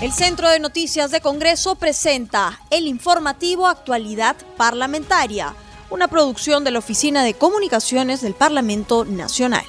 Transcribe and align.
El 0.00 0.12
Centro 0.12 0.48
de 0.48 0.60
Noticias 0.60 1.10
de 1.10 1.20
Congreso 1.20 1.74
presenta 1.74 2.60
el 2.70 2.86
informativo 2.86 3.66
Actualidad 3.66 4.36
Parlamentaria, 4.56 5.56
una 5.90 6.06
producción 6.06 6.62
de 6.62 6.70
la 6.70 6.78
Oficina 6.78 7.24
de 7.24 7.34
Comunicaciones 7.34 8.20
del 8.20 8.34
Parlamento 8.34 9.04
Nacional. 9.04 9.64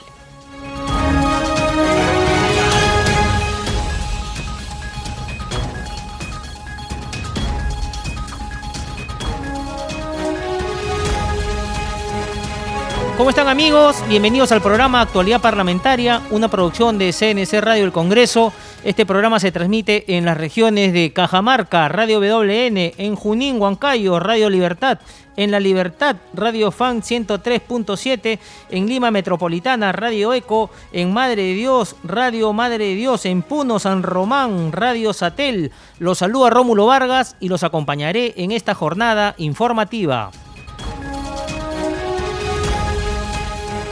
¿Cómo 13.18 13.32
están 13.32 13.50
amigos? 13.50 13.98
Bienvenidos 14.08 14.52
al 14.54 14.62
programa 14.62 15.02
Actualidad 15.02 15.42
Parlamentaria, 15.42 16.22
una 16.30 16.48
producción 16.48 16.98
de 16.98 17.12
CNC 17.12 17.60
Radio 17.60 17.84
del 17.84 17.92
Congreso. 17.92 18.54
Este 18.84 19.06
programa 19.06 19.42
se 19.42 19.52
transmite 19.52 20.16
en 20.16 20.24
las 20.24 20.38
regiones 20.38 20.94
de 20.94 21.12
Cajamarca, 21.12 21.90
Radio 21.90 22.22
WN, 22.22 22.94
en 22.98 23.16
Junín, 23.16 23.62
Huancayo, 23.62 24.22
Radio 24.22 24.50
Libertad, 24.50 25.00
en 25.36 25.52
La 25.52 25.60
Libertad, 25.60 26.16
Radio 26.34 26.72
Fan 26.72 27.02
103.7, 27.02 28.40
en 28.70 28.88
Lima 28.88 29.12
Metropolitana, 29.12 29.92
Radio 29.92 30.34
Eco, 30.34 30.70
en 30.94 31.12
Madre 31.12 31.44
de 31.44 31.54
Dios, 31.56 31.98
Radio 32.06 32.54
Madre 32.54 32.86
de 32.86 32.96
Dios, 32.96 33.26
en 33.26 33.42
Puno, 33.42 33.80
San 33.80 34.02
Román, 34.02 34.72
Radio 34.72 35.12
Satel. 35.12 35.72
Los 35.98 36.20
saluda 36.20 36.50
Rómulo 36.50 36.86
Vargas 36.86 37.36
y 37.42 37.50
los 37.50 37.64
acompañaré 37.64 38.34
en 38.38 38.52
esta 38.52 38.76
jornada 38.76 39.36
informativa. 39.38 40.32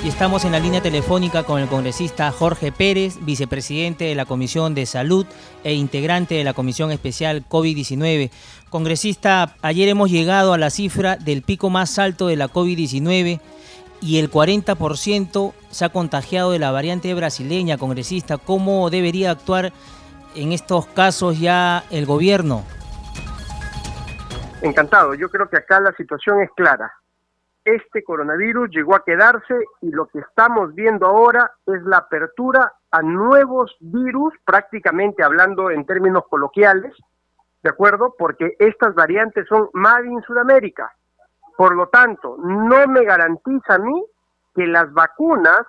Estamos 0.08 0.46
en 0.46 0.54
la 0.54 0.60
línea 0.60 0.82
telefónica 0.82 1.44
con 1.44 1.60
el 1.60 1.68
congresista 1.68 2.32
Jorge 2.32 2.72
Pérez, 2.72 3.18
vicepresidente 3.26 4.06
de 4.06 4.16
la 4.16 4.26
Comisión 4.26 4.74
de 4.74 4.86
Salud 4.86 5.28
e 5.66 5.74
integrante 5.74 6.36
de 6.36 6.46
la 6.46 6.54
Comisión 6.54 6.92
Especial 6.92 7.44
COVID-19. 7.48 8.32
Congresista, 8.70 9.54
ayer 9.62 9.90
hemos 9.90 10.10
llegado 10.10 10.54
a 10.54 10.58
la 10.58 10.70
cifra 10.70 11.18
del 11.18 11.42
pico 11.42 11.70
más 11.70 12.00
alto 12.00 12.28
de 12.28 12.38
la 12.38 12.48
COVID-19 12.48 13.42
y 14.02 14.20
el 14.20 14.32
40% 14.32 15.54
se 15.72 15.86
ha 15.86 15.90
contagiado 15.90 16.52
de 16.52 16.60
la 16.60 16.72
variante 16.72 17.14
brasileña. 17.14 17.78
Congresista, 17.78 18.38
¿cómo 18.38 18.90
debería 18.90 19.32
actuar 19.32 19.74
en 20.36 20.54
estos 20.54 20.88
casos 20.88 21.38
ya 21.38 21.84
el 21.92 22.06
gobierno? 22.06 22.64
Encantado, 24.62 25.16
yo 25.16 25.30
creo 25.30 25.50
que 25.50 25.58
acá 25.58 25.82
la 25.82 25.92
situación 25.98 26.42
es 26.42 26.50
clara 26.56 26.94
este 27.68 28.02
coronavirus 28.02 28.70
llegó 28.70 28.96
a 28.96 29.04
quedarse 29.04 29.54
y 29.82 29.92
lo 29.92 30.08
que 30.08 30.20
estamos 30.20 30.74
viendo 30.74 31.06
ahora 31.06 31.52
es 31.66 31.84
la 31.84 31.98
apertura 31.98 32.72
a 32.92 33.02
nuevos 33.02 33.76
virus, 33.82 34.34
prácticamente 34.46 35.22
hablando 35.22 35.70
en 35.70 35.86
términos 35.86 36.24
coloquiales, 36.30 36.96
¿de 37.64 37.70
acuerdo? 37.70 38.16
Porque 38.18 38.56
estas 38.60 38.96
variantes 38.96 39.46
son 39.50 39.70
Made 39.74 40.08
in 40.08 40.22
Sudamérica. 40.22 40.96
Por 41.58 41.76
lo 41.76 41.90
tanto, 41.90 42.38
no 42.38 42.88
me 42.88 43.04
garantiza 43.04 43.76
a 43.76 43.80
mí 43.80 44.02
que 44.56 44.66
las 44.66 44.94
vacunas 44.94 45.68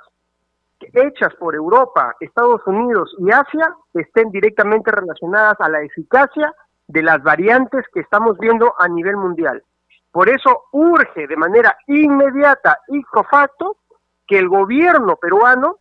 hechas 0.80 1.34
por 1.34 1.56
Europa, 1.56 2.14
Estados 2.20 2.64
Unidos 2.64 3.12
y 3.18 3.32
Asia 3.32 3.74
estén 3.94 4.30
directamente 4.30 4.92
relacionadas 4.92 5.60
a 5.60 5.68
la 5.68 5.82
eficacia 5.82 6.54
de 6.86 7.02
las 7.02 7.20
variantes 7.24 7.84
que 7.92 8.00
estamos 8.00 8.38
viendo 8.38 8.72
a 8.78 8.86
nivel 8.86 9.16
mundial. 9.16 9.64
Por 10.10 10.28
eso 10.28 10.64
urge 10.72 11.26
de 11.26 11.36
manera 11.36 11.76
inmediata 11.86 12.80
y 12.88 13.02
facto 13.30 13.76
que 14.26 14.38
el 14.38 14.48
gobierno 14.48 15.16
peruano 15.16 15.76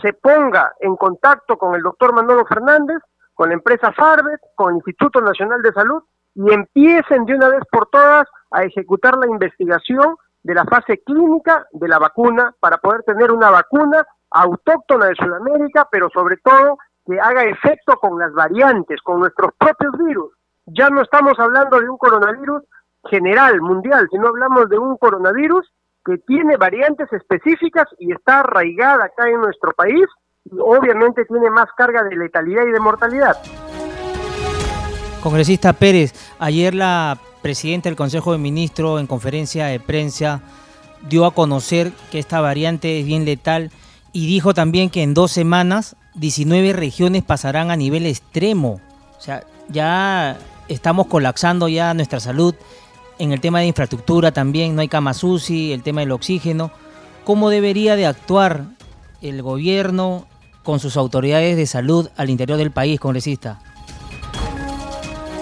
se 0.00 0.12
ponga 0.12 0.72
en 0.80 0.96
contacto 0.96 1.58
con 1.58 1.74
el 1.74 1.82
doctor 1.82 2.14
Manolo 2.14 2.44
Fernández, 2.46 2.98
con 3.34 3.48
la 3.48 3.54
empresa 3.54 3.92
Farvet, 3.92 4.40
con 4.54 4.70
el 4.70 4.76
Instituto 4.76 5.20
Nacional 5.20 5.62
de 5.62 5.72
Salud 5.72 6.02
y 6.34 6.52
empiecen 6.52 7.24
de 7.24 7.34
una 7.34 7.48
vez 7.48 7.62
por 7.70 7.88
todas 7.88 8.26
a 8.50 8.64
ejecutar 8.64 9.16
la 9.18 9.26
investigación 9.26 10.16
de 10.42 10.54
la 10.54 10.64
fase 10.64 11.02
clínica 11.04 11.66
de 11.72 11.88
la 11.88 11.98
vacuna 11.98 12.54
para 12.58 12.78
poder 12.78 13.02
tener 13.02 13.30
una 13.30 13.50
vacuna 13.50 14.06
autóctona 14.30 15.06
de 15.06 15.14
Sudamérica, 15.14 15.88
pero 15.90 16.08
sobre 16.10 16.36
todo 16.38 16.78
que 17.06 17.20
haga 17.20 17.44
efecto 17.44 17.96
con 17.96 18.18
las 18.18 18.32
variantes, 18.32 19.00
con 19.02 19.20
nuestros 19.20 19.52
propios 19.58 19.92
virus. 19.98 20.32
Ya 20.66 20.88
no 20.90 21.02
estamos 21.02 21.38
hablando 21.38 21.80
de 21.80 21.88
un 21.88 21.98
coronavirus 21.98 22.62
general, 23.08 23.60
mundial, 23.60 24.08
si 24.10 24.18
no 24.18 24.28
hablamos 24.28 24.68
de 24.68 24.78
un 24.78 24.96
coronavirus 24.96 25.70
que 26.04 26.18
tiene 26.18 26.56
variantes 26.56 27.12
específicas 27.12 27.86
y 27.98 28.12
está 28.12 28.40
arraigada 28.40 29.04
acá 29.04 29.28
en 29.28 29.40
nuestro 29.40 29.72
país 29.72 30.06
obviamente 30.50 31.24
tiene 31.24 31.50
más 31.50 31.68
carga 31.76 32.02
de 32.02 32.16
letalidad 32.16 32.66
y 32.66 32.72
de 32.72 32.80
mortalidad. 32.80 33.36
Congresista 35.22 35.72
Pérez, 35.72 36.14
ayer 36.38 36.74
la 36.74 37.18
presidenta 37.42 37.88
del 37.88 37.96
Consejo 37.96 38.32
de 38.32 38.38
Ministros 38.38 39.00
en 39.00 39.06
conferencia 39.06 39.66
de 39.66 39.80
prensa 39.80 40.42
dio 41.08 41.26
a 41.26 41.34
conocer 41.34 41.92
que 42.10 42.18
esta 42.18 42.40
variante 42.40 43.00
es 43.00 43.06
bien 43.06 43.24
letal 43.24 43.70
y 44.12 44.26
dijo 44.26 44.52
también 44.54 44.90
que 44.90 45.02
en 45.02 45.14
dos 45.14 45.30
semanas 45.32 45.96
19 46.14 46.72
regiones 46.72 47.22
pasarán 47.22 47.70
a 47.70 47.76
nivel 47.76 48.06
extremo. 48.06 48.80
O 49.16 49.20
sea, 49.20 49.44
ya 49.68 50.38
estamos 50.68 51.06
colapsando 51.06 51.68
ya 51.68 51.94
nuestra 51.94 52.20
salud 52.20 52.54
en 53.22 53.30
el 53.30 53.40
tema 53.40 53.60
de 53.60 53.66
infraestructura 53.66 54.32
también, 54.32 54.74
no 54.74 54.80
hay 54.80 54.88
camas 54.88 55.22
UCI, 55.22 55.72
el 55.72 55.84
tema 55.84 56.00
del 56.00 56.10
oxígeno. 56.10 56.72
¿Cómo 57.22 57.50
debería 57.50 57.94
de 57.94 58.04
actuar 58.04 58.62
el 59.20 59.42
gobierno 59.42 60.26
con 60.64 60.80
sus 60.80 60.96
autoridades 60.96 61.56
de 61.56 61.66
salud 61.66 62.08
al 62.16 62.30
interior 62.30 62.58
del 62.58 62.72
país, 62.72 62.98
congresista? 62.98 63.60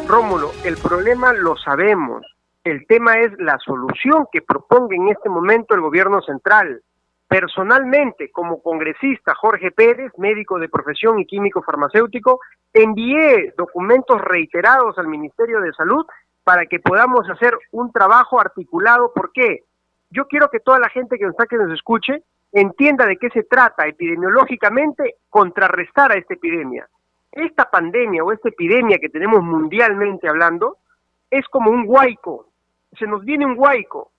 Rómulo, 0.06 0.52
el 0.62 0.76
problema 0.76 1.32
lo 1.32 1.56
sabemos. 1.56 2.22
El 2.64 2.86
tema 2.86 3.18
es 3.18 3.32
la 3.38 3.56
solución 3.64 4.26
que 4.30 4.42
proponga 4.42 4.94
en 4.94 5.08
este 5.08 5.30
momento 5.30 5.74
el 5.74 5.80
gobierno 5.80 6.20
central. 6.20 6.82
Personalmente, 7.28 8.30
como 8.30 8.62
congresista 8.62 9.34
Jorge 9.34 9.70
Pérez, 9.70 10.12
médico 10.18 10.58
de 10.58 10.68
profesión 10.68 11.18
y 11.18 11.24
químico 11.24 11.62
farmacéutico, 11.62 12.40
envié 12.74 13.54
documentos 13.56 14.20
reiterados 14.20 14.98
al 14.98 15.06
Ministerio 15.06 15.62
de 15.62 15.72
Salud 15.72 16.04
para 16.44 16.66
que 16.66 16.80
podamos 16.80 17.28
hacer 17.28 17.56
un 17.72 17.92
trabajo 17.92 18.40
articulado. 18.40 19.12
¿Por 19.14 19.32
qué? 19.32 19.64
Yo 20.10 20.26
quiero 20.26 20.48
que 20.48 20.60
toda 20.60 20.78
la 20.78 20.88
gente 20.88 21.18
que 21.18 21.26
nos, 21.26 21.36
que 21.48 21.56
nos 21.56 21.72
escuche 21.72 22.24
entienda 22.52 23.06
de 23.06 23.16
qué 23.16 23.30
se 23.30 23.44
trata 23.44 23.86
epidemiológicamente 23.86 25.16
contrarrestar 25.28 26.12
a 26.12 26.16
esta 26.16 26.34
epidemia. 26.34 26.88
Esta 27.30 27.70
pandemia 27.70 28.24
o 28.24 28.32
esta 28.32 28.48
epidemia 28.48 28.98
que 28.98 29.08
tenemos 29.08 29.42
mundialmente 29.42 30.28
hablando 30.28 30.78
es 31.30 31.46
como 31.48 31.70
un 31.70 31.84
huaico, 31.86 32.46
se 32.98 33.06
nos 33.06 33.24
viene 33.24 33.46
un 33.46 33.54
huaico. 33.56 34.10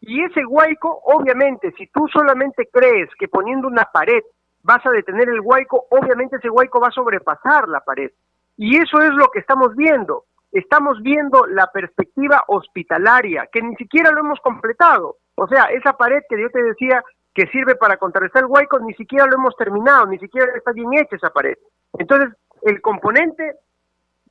Y 0.00 0.22
ese 0.22 0.44
huaico, 0.44 1.00
obviamente, 1.04 1.72
si 1.76 1.86
tú 1.88 2.06
solamente 2.12 2.68
crees 2.70 3.08
que 3.18 3.26
poniendo 3.26 3.66
una 3.66 3.84
pared 3.84 4.22
vas 4.62 4.84
a 4.84 4.90
detener 4.90 5.28
el 5.28 5.40
huaico, 5.40 5.86
obviamente 5.90 6.36
ese 6.36 6.50
huaico 6.50 6.78
va 6.78 6.88
a 6.88 6.92
sobrepasar 6.92 7.68
la 7.68 7.80
pared. 7.80 8.10
Y 8.56 8.76
eso 8.76 9.00
es 9.00 9.10
lo 9.14 9.28
que 9.28 9.38
estamos 9.38 9.74
viendo 9.74 10.24
estamos 10.52 11.02
viendo 11.02 11.46
la 11.46 11.70
perspectiva 11.72 12.44
hospitalaria, 12.48 13.48
que 13.52 13.62
ni 13.62 13.74
siquiera 13.76 14.10
lo 14.10 14.20
hemos 14.20 14.40
completado. 14.40 15.16
O 15.34 15.46
sea, 15.46 15.64
esa 15.64 15.92
pared 15.96 16.22
que 16.28 16.40
yo 16.40 16.50
te 16.50 16.62
decía 16.62 17.02
que 17.34 17.46
sirve 17.48 17.76
para 17.76 17.96
contrarrestar 17.96 18.44
el 18.44 18.50
huaico, 18.50 18.80
ni 18.80 18.94
siquiera 18.94 19.26
lo 19.26 19.36
hemos 19.36 19.56
terminado, 19.56 20.06
ni 20.06 20.18
siquiera 20.18 20.52
está 20.56 20.72
bien 20.72 20.92
hecha 20.94 21.16
esa 21.16 21.30
pared. 21.30 21.56
Entonces, 21.98 22.34
el 22.62 22.80
componente 22.80 23.54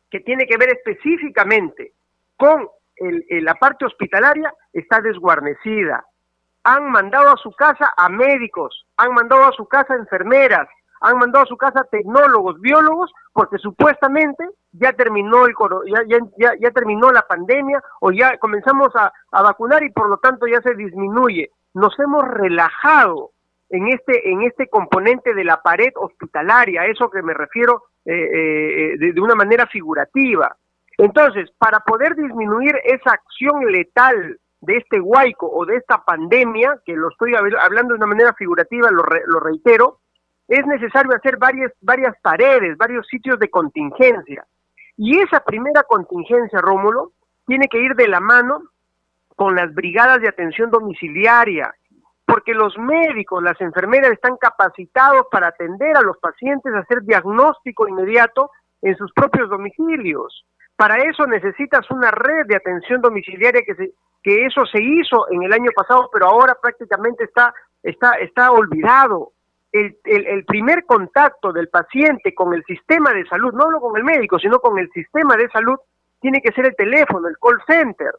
que 0.09 0.19
tiene 0.21 0.45
que 0.45 0.57
ver 0.57 0.69
específicamente 0.69 1.93
con 2.35 2.67
la 2.99 3.55
parte 3.55 3.85
hospitalaria 3.85 4.53
está 4.73 4.99
desguarnecida. 5.01 6.03
Han 6.63 6.89
mandado 6.89 7.31
a 7.31 7.37
su 7.37 7.51
casa 7.51 7.93
a 7.95 8.09
médicos, 8.09 8.85
han 8.97 9.13
mandado 9.13 9.45
a 9.45 9.51
su 9.53 9.67
casa 9.67 9.93
a 9.93 9.97
enfermeras, 9.97 10.67
han 11.01 11.17
mandado 11.17 11.43
a 11.43 11.47
su 11.47 11.57
casa 11.57 11.85
tecnólogos, 11.89 12.59
biólogos, 12.59 13.11
porque 13.33 13.57
supuestamente 13.57 14.47
ya 14.71 14.93
terminó 14.93 15.45
el 15.45 15.53
ya, 16.07 16.19
ya, 16.37 16.53
ya, 16.59 16.71
terminó 16.71 17.11
la 17.11 17.21
pandemia 17.23 17.81
o 18.01 18.11
ya 18.11 18.37
comenzamos 18.37 18.89
a, 18.95 19.11
vacunar 19.31 19.83
y 19.83 19.91
por 19.91 20.09
lo 20.09 20.17
tanto 20.17 20.47
ya 20.47 20.61
se 20.61 20.75
disminuye. 20.75 21.51
Nos 21.73 21.97
hemos 21.99 22.23
relajado 22.27 23.31
en 23.69 23.87
este 23.89 24.31
en 24.31 24.43
este 24.43 24.67
componente 24.69 25.33
de 25.33 25.43
la 25.43 25.61
pared 25.61 25.91
hospitalaria, 25.95 26.81
a 26.81 26.85
eso 26.85 27.09
que 27.09 27.21
me 27.21 27.33
refiero 27.33 27.83
eh, 28.05 28.93
eh, 28.93 28.97
de, 28.97 29.21
una 29.21 29.35
manera 29.35 29.67
figurativa. 29.67 30.55
Entonces, 30.97 31.49
para 31.57 31.81
poder 31.81 32.15
disminuir 32.15 32.75
esa 32.83 33.11
acción 33.11 33.71
letal 33.71 34.39
de 34.61 34.77
este 34.77 34.99
huaico 34.99 35.47
o 35.51 35.65
de 35.65 35.75
esta 35.75 36.03
pandemia, 36.03 36.79
que 36.85 36.95
lo 36.95 37.09
estoy 37.09 37.35
hablando 37.35 37.93
de 37.93 37.97
una 37.97 38.07
manera 38.07 38.33
figurativa, 38.33 38.89
lo, 38.89 39.03
lo 39.27 39.39
reitero, 39.39 39.99
es 40.47 40.65
necesario 40.65 41.15
hacer 41.15 41.37
varias, 41.37 41.71
varias 41.81 42.15
paredes, 42.21 42.77
varios 42.77 43.05
sitios 43.07 43.37
de 43.39 43.49
contingencia. 43.49 44.45
Y 44.95 45.19
esa 45.19 45.41
primera 45.41 45.83
contingencia, 45.83 46.59
Rómulo, 46.59 47.11
tiene 47.45 47.67
que 47.67 47.79
ir 47.79 47.95
de 47.95 48.07
la 48.07 48.19
mano 48.19 48.63
con 49.35 49.55
las 49.55 49.73
brigadas 49.73 50.19
de 50.21 50.29
atención 50.29 50.71
domiciliaria, 50.71 51.73
porque 52.25 52.53
los 52.53 52.77
médicos, 52.77 53.43
las 53.43 53.59
enfermeras 53.61 54.11
están 54.11 54.35
capacitados 54.37 55.27
para 55.31 55.47
atender 55.47 55.95
a 55.95 56.01
los 56.01 56.17
pacientes, 56.17 56.73
hacer 56.73 57.03
diagnóstico 57.03 57.87
inmediato 57.87 58.51
en 58.81 58.95
sus 58.97 59.11
propios 59.13 59.49
domicilios. 59.49 60.45
Para 60.75 60.97
eso 60.97 61.25
necesitas 61.25 61.89
una 61.91 62.11
red 62.11 62.45
de 62.47 62.55
atención 62.55 63.01
domiciliaria 63.01 63.61
que, 63.63 63.75
se, 63.75 63.91
que 64.23 64.45
eso 64.45 64.65
se 64.65 64.81
hizo 64.81 65.29
en 65.31 65.43
el 65.43 65.53
año 65.53 65.71
pasado, 65.75 66.09
pero 66.11 66.27
ahora 66.27 66.55
prácticamente 66.61 67.23
está, 67.23 67.53
está, 67.83 68.13
está 68.15 68.51
olvidado. 68.51 69.31
El, 70.03 70.45
primer 70.45 70.85
contacto 70.85 71.51
del 71.51 71.69
paciente 71.69 72.33
con 72.33 72.53
el 72.53 72.63
sistema 72.65 73.11
de 73.13 73.25
salud, 73.27 73.53
no 73.53 73.63
solo 73.63 73.79
con 73.79 73.97
el 73.97 74.03
médico, 74.03 74.39
sino 74.39 74.59
con 74.59 74.79
el 74.79 74.89
sistema 74.91 75.35
de 75.35 75.49
salud, 75.49 75.77
tiene 76.19 76.41
que 76.41 76.51
ser 76.51 76.65
el 76.65 76.75
teléfono, 76.75 77.27
el 77.27 77.37
call 77.37 77.61
center. 77.67 78.11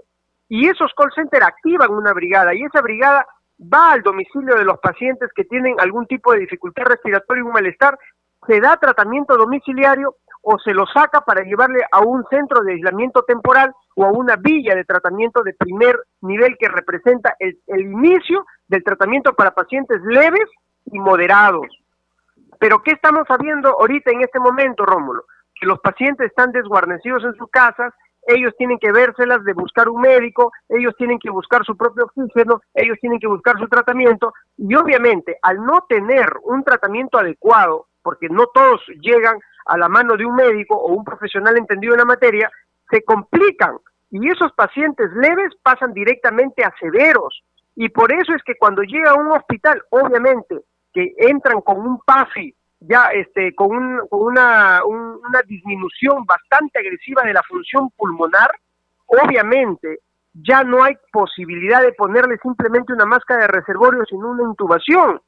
Y 0.49 0.69
esos 0.69 0.93
call 0.95 1.13
centers 1.15 1.47
activan 1.47 1.91
una 1.91 2.13
brigada 2.13 2.55
y 2.55 2.63
esa 2.63 2.81
brigada 2.81 3.27
va 3.61 3.93
al 3.93 4.03
domicilio 4.03 4.55
de 4.55 4.65
los 4.65 4.79
pacientes 4.79 5.31
que 5.35 5.45
tienen 5.45 5.75
algún 5.81 6.07
tipo 6.07 6.33
de 6.33 6.41
dificultad 6.41 6.85
respiratoria 6.85 7.41
y 7.41 7.47
un 7.47 7.53
malestar, 7.53 7.99
se 8.47 8.61
da 8.61 8.77
tratamiento 8.77 9.37
domiciliario 9.37 10.17
o 10.43 10.59
se 10.59 10.73
lo 10.73 10.87
saca 10.87 11.21
para 11.21 11.43
llevarle 11.43 11.81
a 11.91 12.01
un 12.01 12.25
centro 12.31 12.63
de 12.63 12.73
aislamiento 12.73 13.23
temporal 13.23 13.73
o 13.97 14.05
a 14.05 14.13
una 14.13 14.37
villa 14.37 14.75
de 14.75 14.85
tratamiento 14.85 15.43
de 15.43 15.55
primer 15.55 15.97
nivel 16.21 16.57
que 16.59 16.69
representa 16.69 17.37
el, 17.39 17.59
inicio 17.81 18.47
del 18.69 18.85
tratamiento 18.85 19.35
para 19.35 19.51
pacientes 19.51 20.01
leves 20.05 20.49
y 20.93 20.99
moderados. 20.99 21.67
Pero 22.59 22.83
¿qué 22.83 22.93
estamos 22.93 23.25
sabiendo 23.29 23.69
ahorita 23.69 24.11
en 24.11 24.23
este 24.23 24.41
momento, 24.41 24.85
Rómulo? 24.85 25.25
Que 25.61 25.67
los 25.67 25.79
pacientes 25.81 26.27
están 26.27 26.53
desguarnecidos 26.53 27.25
en 27.25 27.35
sus 27.35 27.51
casas, 27.51 27.93
ellos 28.27 28.53
tienen 28.59 28.79
que 28.79 28.93
vérselas 28.93 29.43
de 29.45 29.55
buscar 29.55 29.89
un 29.89 30.03
médico, 30.03 30.53
ellos 30.69 30.95
tienen 30.99 31.19
que 31.19 31.31
buscar 31.31 31.65
su 31.65 31.77
propio 31.77 32.05
oxígeno, 32.05 32.61
ellos 32.75 32.99
tienen 33.01 33.19
que 33.19 33.27
buscar 33.27 33.59
su 33.59 33.67
tratamiento 33.69 34.35
y 34.57 34.75
obviamente 34.75 35.39
al 35.43 35.65
no 35.65 35.87
tener 35.89 36.29
un 36.43 36.63
tratamiento 36.63 37.19
adecuado, 37.19 37.87
porque 38.03 38.29
no 38.29 38.47
todos 38.49 38.83
llegan 39.01 39.39
a 39.65 39.79
la 39.79 39.89
mano 39.89 40.17
de 40.17 40.27
un 40.27 40.35
médico 40.35 40.77
o 40.77 40.93
un 40.93 41.05
profesional 41.05 41.57
entendido 41.57 41.95
en 41.95 42.01
la 42.01 42.05
materia, 42.05 42.51
se 42.91 43.03
complican 43.03 43.79
y 44.11 44.29
esos 44.29 44.53
pacientes 44.53 45.11
leves 45.13 45.55
pasan 45.63 45.93
directamente 45.93 46.65
a 46.65 46.75
severos. 46.81 47.43
Y 47.77 47.89
por 47.91 48.13
eso 48.13 48.35
es 48.35 48.43
que 48.43 48.57
cuando 48.57 48.83
llega 48.83 49.13
a 49.13 49.15
un 49.15 49.31
hospital, 49.31 49.83
obviamente, 49.91 50.57
que 50.93 51.15
entran 51.19 51.61
con 51.61 51.79
un 51.79 52.01
PAFI 52.01 52.55
ya 52.81 53.07
este, 53.13 53.55
con, 53.55 53.71
una, 54.11 54.85
una 54.85 55.43
disminución 55.47 56.25
bastante 56.25 56.79
agresiva 56.79 57.23
de 57.23 57.33
la 57.33 57.43
función 57.43 57.91
pulmonar, 57.91 58.51
obviamente 59.07 60.01
ya 60.35 60.63
no 60.63 60.85
hay 60.85 60.97
posibilidad 61.13 61.83
de 61.83 61.93
ponerle 61.93 62.39
simplemente 62.39 62.93
una 62.93 63.07
máscara 63.07 63.43
de 63.43 63.49
reservorio, 63.49 64.05
sino 64.09 64.31
una 64.31 64.45
intubación. 64.45 65.21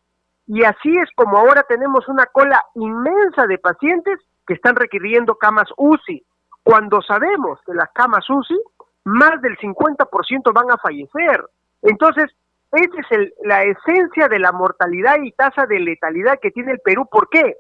Y 0.47 0.62
así 0.65 0.97
es 0.97 1.09
como 1.15 1.39
ahora 1.39 1.65
tenemos 1.69 2.09
una 2.09 2.27
cola 2.27 2.62
inmensa 2.75 3.47
de 3.47 3.59
pacientes 3.59 4.19
que 4.47 4.55
están 4.55 4.77
requiriendo 4.77 5.37
camas 5.37 5.69
UCI, 5.77 6.25
cuando 6.62 7.01
sabemos 7.03 7.59
que 7.67 7.75
las 7.75 7.91
camas 7.93 8.29
UCI, 8.29 8.59
más 9.05 9.41
del 9.43 9.57
50% 9.59 10.53
van 10.53 10.71
a 10.71 10.77
fallecer. 10.77 11.45
Entonces, 11.83 12.31
esa 12.72 13.17
es 13.17 13.32
la 13.43 13.64
esencia 13.64 14.28
de 14.28 14.38
la 14.38 14.52
mortalidad 14.52 15.17
y 15.22 15.32
tasa 15.32 15.67
de 15.67 15.81
letalidad 15.81 16.38
que 16.40 16.50
tiene 16.50 16.72
el 16.72 16.81
Perú. 16.81 17.08
¿Por 17.11 17.28
qué? 17.28 17.56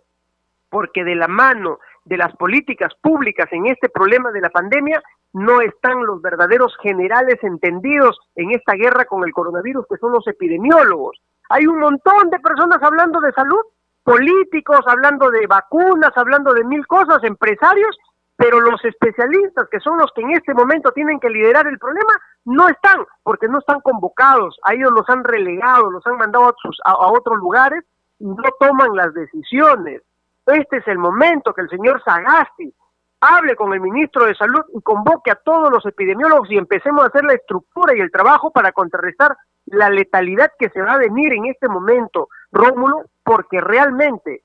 Porque 0.68 1.04
de 1.04 1.16
la 1.16 1.26
mano 1.26 1.78
de 2.04 2.16
las 2.16 2.34
políticas 2.36 2.92
públicas 3.00 3.48
en 3.52 3.66
este 3.66 3.88
problema 3.88 4.30
de 4.30 4.40
la 4.40 4.50
pandemia 4.50 5.02
no 5.32 5.60
están 5.60 6.04
los 6.04 6.22
verdaderos 6.22 6.76
generales 6.82 7.38
entendidos 7.42 8.18
en 8.34 8.52
esta 8.52 8.74
guerra 8.74 9.04
con 9.04 9.24
el 9.24 9.32
coronavirus, 9.32 9.86
que 9.88 9.96
son 9.96 10.12
los 10.12 10.26
epidemiólogos. 10.26 11.20
Hay 11.50 11.66
un 11.66 11.78
montón 11.78 12.30
de 12.30 12.38
personas 12.40 12.82
hablando 12.82 13.20
de 13.20 13.32
salud, 13.32 13.60
políticos 14.02 14.80
hablando 14.86 15.30
de 15.30 15.46
vacunas, 15.46 16.12
hablando 16.16 16.54
de 16.54 16.64
mil 16.64 16.86
cosas, 16.86 17.22
empresarios, 17.22 17.96
pero 18.40 18.58
los 18.58 18.82
especialistas, 18.86 19.68
que 19.70 19.80
son 19.80 19.98
los 19.98 20.10
que 20.14 20.22
en 20.22 20.30
este 20.30 20.54
momento 20.54 20.92
tienen 20.92 21.20
que 21.20 21.28
liderar 21.28 21.66
el 21.66 21.78
problema, 21.78 22.18
no 22.46 22.70
están, 22.70 23.04
porque 23.22 23.48
no 23.48 23.58
están 23.58 23.82
convocados, 23.82 24.58
a 24.64 24.72
ellos 24.72 24.90
los 24.92 25.06
han 25.10 25.24
relegado, 25.24 25.90
los 25.90 26.06
han 26.06 26.16
mandado 26.16 26.46
a, 26.46 26.90
a, 26.90 27.08
otros 27.08 27.36
lugares 27.36 27.84
y 28.18 28.24
no 28.24 28.42
toman 28.58 28.96
las 28.96 29.12
decisiones. 29.12 30.00
Este 30.46 30.78
es 30.78 30.88
el 30.88 30.96
momento 30.96 31.52
que 31.52 31.60
el 31.60 31.68
señor 31.68 32.02
Sagasti 32.02 32.72
hable 33.20 33.54
con 33.56 33.74
el 33.74 33.80
ministro 33.80 34.24
de 34.24 34.34
Salud 34.34 34.62
y 34.72 34.80
convoque 34.80 35.32
a 35.32 35.40
todos 35.44 35.70
los 35.70 35.84
epidemiólogos 35.84 36.50
y 36.50 36.56
empecemos 36.56 37.02
a 37.04 37.08
hacer 37.08 37.24
la 37.24 37.34
estructura 37.34 37.94
y 37.94 38.00
el 38.00 38.10
trabajo 38.10 38.50
para 38.50 38.72
contrarrestar 38.72 39.36
la 39.66 39.90
letalidad 39.90 40.50
que 40.58 40.70
se 40.70 40.80
va 40.80 40.94
a 40.94 40.98
venir 40.98 41.34
en 41.34 41.44
este 41.44 41.68
momento, 41.68 42.30
Rómulo, 42.52 43.02
porque 43.22 43.60
realmente 43.60 44.44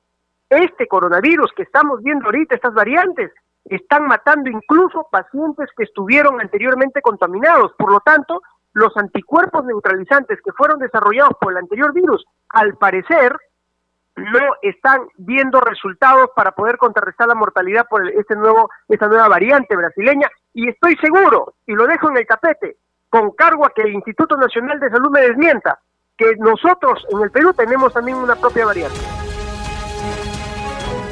este 0.49 0.85
coronavirus 0.85 1.53
que 1.53 1.63
estamos 1.63 2.03
viendo 2.03 2.25
ahorita, 2.25 2.55
estas 2.55 2.73
variantes, 2.73 3.31
están 3.65 4.05
matando 4.05 4.49
incluso 4.49 5.07
pacientes 5.11 5.69
que 5.75 5.83
estuvieron 5.83 6.39
anteriormente 6.39 7.01
contaminados. 7.01 7.73
Por 7.77 7.91
lo 7.91 7.99
tanto, 7.99 8.41
los 8.73 8.95
anticuerpos 8.97 9.65
neutralizantes 9.65 10.39
que 10.41 10.51
fueron 10.51 10.79
desarrollados 10.79 11.33
por 11.39 11.51
el 11.51 11.57
anterior 11.57 11.93
virus, 11.93 12.25
al 12.49 12.75
parecer, 12.77 13.35
no 14.17 14.39
están 14.61 15.07
viendo 15.17 15.59
resultados 15.59 16.29
para 16.35 16.51
poder 16.51 16.77
contrarrestar 16.77 17.27
la 17.27 17.35
mortalidad 17.35 17.85
por 17.89 18.07
este 18.09 18.35
nuevo, 18.35 18.69
esta 18.87 19.07
nueva 19.07 19.27
variante 19.27 19.75
brasileña. 19.75 20.29
Y 20.53 20.69
estoy 20.69 20.95
seguro, 20.97 21.55
y 21.65 21.73
lo 21.73 21.85
dejo 21.85 22.09
en 22.09 22.17
el 22.17 22.27
tapete, 22.27 22.77
con 23.09 23.31
cargo 23.31 23.65
a 23.65 23.71
que 23.71 23.81
el 23.81 23.93
Instituto 23.93 24.37
Nacional 24.37 24.79
de 24.79 24.89
Salud 24.89 25.09
me 25.09 25.21
desmienta, 25.21 25.79
que 26.17 26.35
nosotros 26.37 27.05
en 27.09 27.21
el 27.21 27.31
Perú 27.31 27.53
tenemos 27.53 27.93
también 27.93 28.17
una 28.17 28.35
propia 28.35 28.65
variante. 28.65 29.14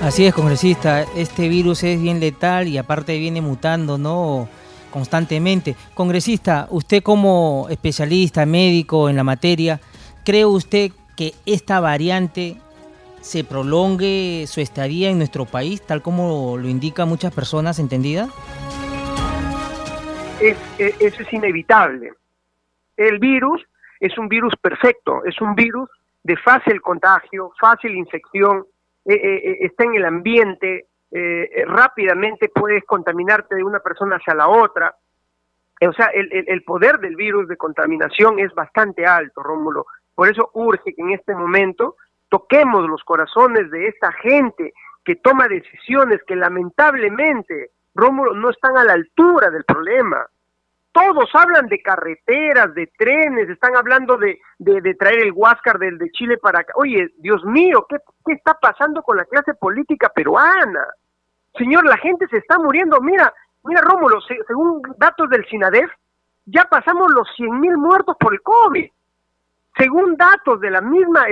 Así 0.04 0.26
es, 0.26 0.34
congresista. 0.34 1.04
Este 1.16 1.48
virus 1.48 1.82
es 1.84 2.02
bien 2.02 2.20
letal 2.20 2.68
y 2.68 2.78
aparte 2.78 3.18
viene 3.18 3.40
mutando, 3.40 3.98
¿no? 3.98 4.50
Constantemente. 4.92 5.78
Congresista, 5.94 6.68
usted 6.72 7.02
como 7.02 7.68
especialista, 7.70 8.46
médico 8.46 9.10
en 9.10 9.16
la 9.16 9.24
materia, 9.24 9.80
¿cree 10.26 10.46
usted 10.46 10.92
que 11.16 11.32
esta 11.46 11.80
variante 11.80 12.58
se 13.22 13.46
prolongue 13.46 14.44
su 14.46 14.60
estadía 14.60 15.10
en 15.10 15.20
nuestro 15.20 15.46
país, 15.46 15.82
tal 15.82 16.02
como 16.02 16.58
lo 16.58 16.68
indican 16.68 17.08
muchas 17.08 17.34
personas 17.34 17.80
entendidas? 17.80 18.30
Es, 20.42 20.58
eso 20.78 21.22
es 21.22 21.32
inevitable. 21.32 22.12
El 22.98 23.20
virus 23.20 23.62
es 24.02 24.18
un 24.18 24.28
virus 24.28 24.54
perfecto, 24.62 25.24
es 25.24 25.40
un 25.40 25.56
virus 25.56 25.90
de 26.24 26.36
fácil 26.36 26.82
contagio, 26.82 27.54
fácil 27.58 27.96
infección, 27.96 28.66
eh, 29.06 29.14
eh, 29.14 29.42
eh, 29.44 29.58
está 29.62 29.84
en 29.84 29.96
el 29.96 30.06
ambiente, 30.06 30.88
rápidamente 31.68 32.50
puedes 32.50 32.84
contaminarte 32.86 33.54
de 33.54 33.64
una 33.64 33.80
persona 33.80 34.16
hacia 34.16 34.34
la 34.34 34.48
otra. 34.48 34.96
O 35.88 35.94
sea, 35.94 36.08
el, 36.08 36.28
el, 36.32 36.64
poder 36.64 36.98
del 36.98 37.16
virus 37.16 37.48
de 37.48 37.56
contaminación 37.56 38.40
es 38.40 38.52
bastante 38.56 39.06
alto, 39.06 39.44
Rómulo. 39.44 39.86
Por 40.16 40.28
eso 40.28 40.50
urge 40.54 40.96
que 40.96 41.02
en 41.04 41.12
este 41.12 41.36
momento 41.36 41.98
toquemos 42.30 42.90
los 42.90 43.04
corazones 43.04 43.70
de 43.70 43.90
esta 43.90 44.12
gente 44.14 44.74
que 45.06 45.16
toma 45.18 45.48
decisiones 45.48 46.20
que 46.26 46.36
lamentablemente, 46.36 47.70
Rómulo, 47.94 48.34
no 48.34 48.50
están 48.50 48.76
a 48.76 48.84
la 48.84 48.94
altura 48.94 49.52
del 49.52 49.66
problema 49.66 50.26
todos 50.94 51.30
hablan 51.34 51.68
de 51.68 51.82
carreteras, 51.82 52.74
de 52.76 52.88
trenes, 52.98 53.50
están 53.50 53.76
hablando 53.76 54.16
de, 54.16 54.40
de, 54.60 54.94
traer 54.94 55.24
el 55.24 55.34
Huáscar 55.34 55.80
del 55.80 55.98
de 55.98 56.12
Chile 56.12 56.38
para 56.38 56.60
acá. 56.60 56.74
Oye, 56.76 57.10
Dios 57.18 57.44
mío, 57.44 57.86
¿qué, 57.90 57.98
¿qué 58.26 58.34
está 58.34 58.54
pasando 58.54 59.02
con 59.02 59.18
la 59.18 59.26
clase 59.26 59.56
política 59.56 60.10
peruana? 60.10 60.86
Señor, 61.58 61.86
la 61.86 61.98
gente 61.98 62.28
se 62.28 62.38
está 62.38 62.60
muriendo. 62.60 63.02
Mira, 63.02 63.34
mira 63.64 63.82
Rómulo, 63.82 64.22
según 64.22 64.84
datos 64.98 65.30
del 65.30 65.46
SINADEF, 65.48 65.90
ya 66.46 66.66
pasamos 66.66 67.12
los 67.12 67.28
100 67.36 67.60
mil 67.60 67.76
muertos 67.78 68.16
por 68.20 68.34
el 68.34 68.42
COVID. 68.42 68.90
Según 69.76 70.16
datos 70.16 70.60
de 70.60 70.70
la 70.70 70.82
misma 70.82 71.26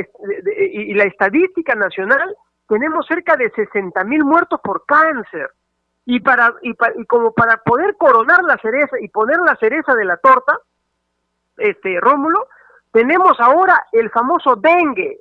y 0.56 0.94
la 0.96 1.04
estadística 1.04 1.76
nacional, 1.76 2.36
tenemos 2.68 3.06
cerca 3.06 3.38
de 3.38 3.52
60 3.52 4.04
mil 4.06 4.26
muertos 4.26 4.60
por 4.64 4.84
cáncer 4.88 5.52
y 6.06 6.20
para 6.20 6.56
y, 6.62 6.72
y 6.72 7.06
como 7.06 7.34
para 7.34 7.58
poder 7.58 7.96
coronar 7.98 8.44
la 8.44 8.58
cereza 8.58 9.00
y 9.00 9.08
poner 9.10 9.38
la 9.38 9.56
cereza 9.56 9.96
de 9.96 10.06
la 10.06 10.18
torta, 10.18 10.60
este 11.58 12.00
Rómulo, 12.00 12.48
tenemos 12.92 13.40
ahora 13.40 13.88
el 13.92 14.10
famoso 14.10 14.56
dengue. 14.56 15.20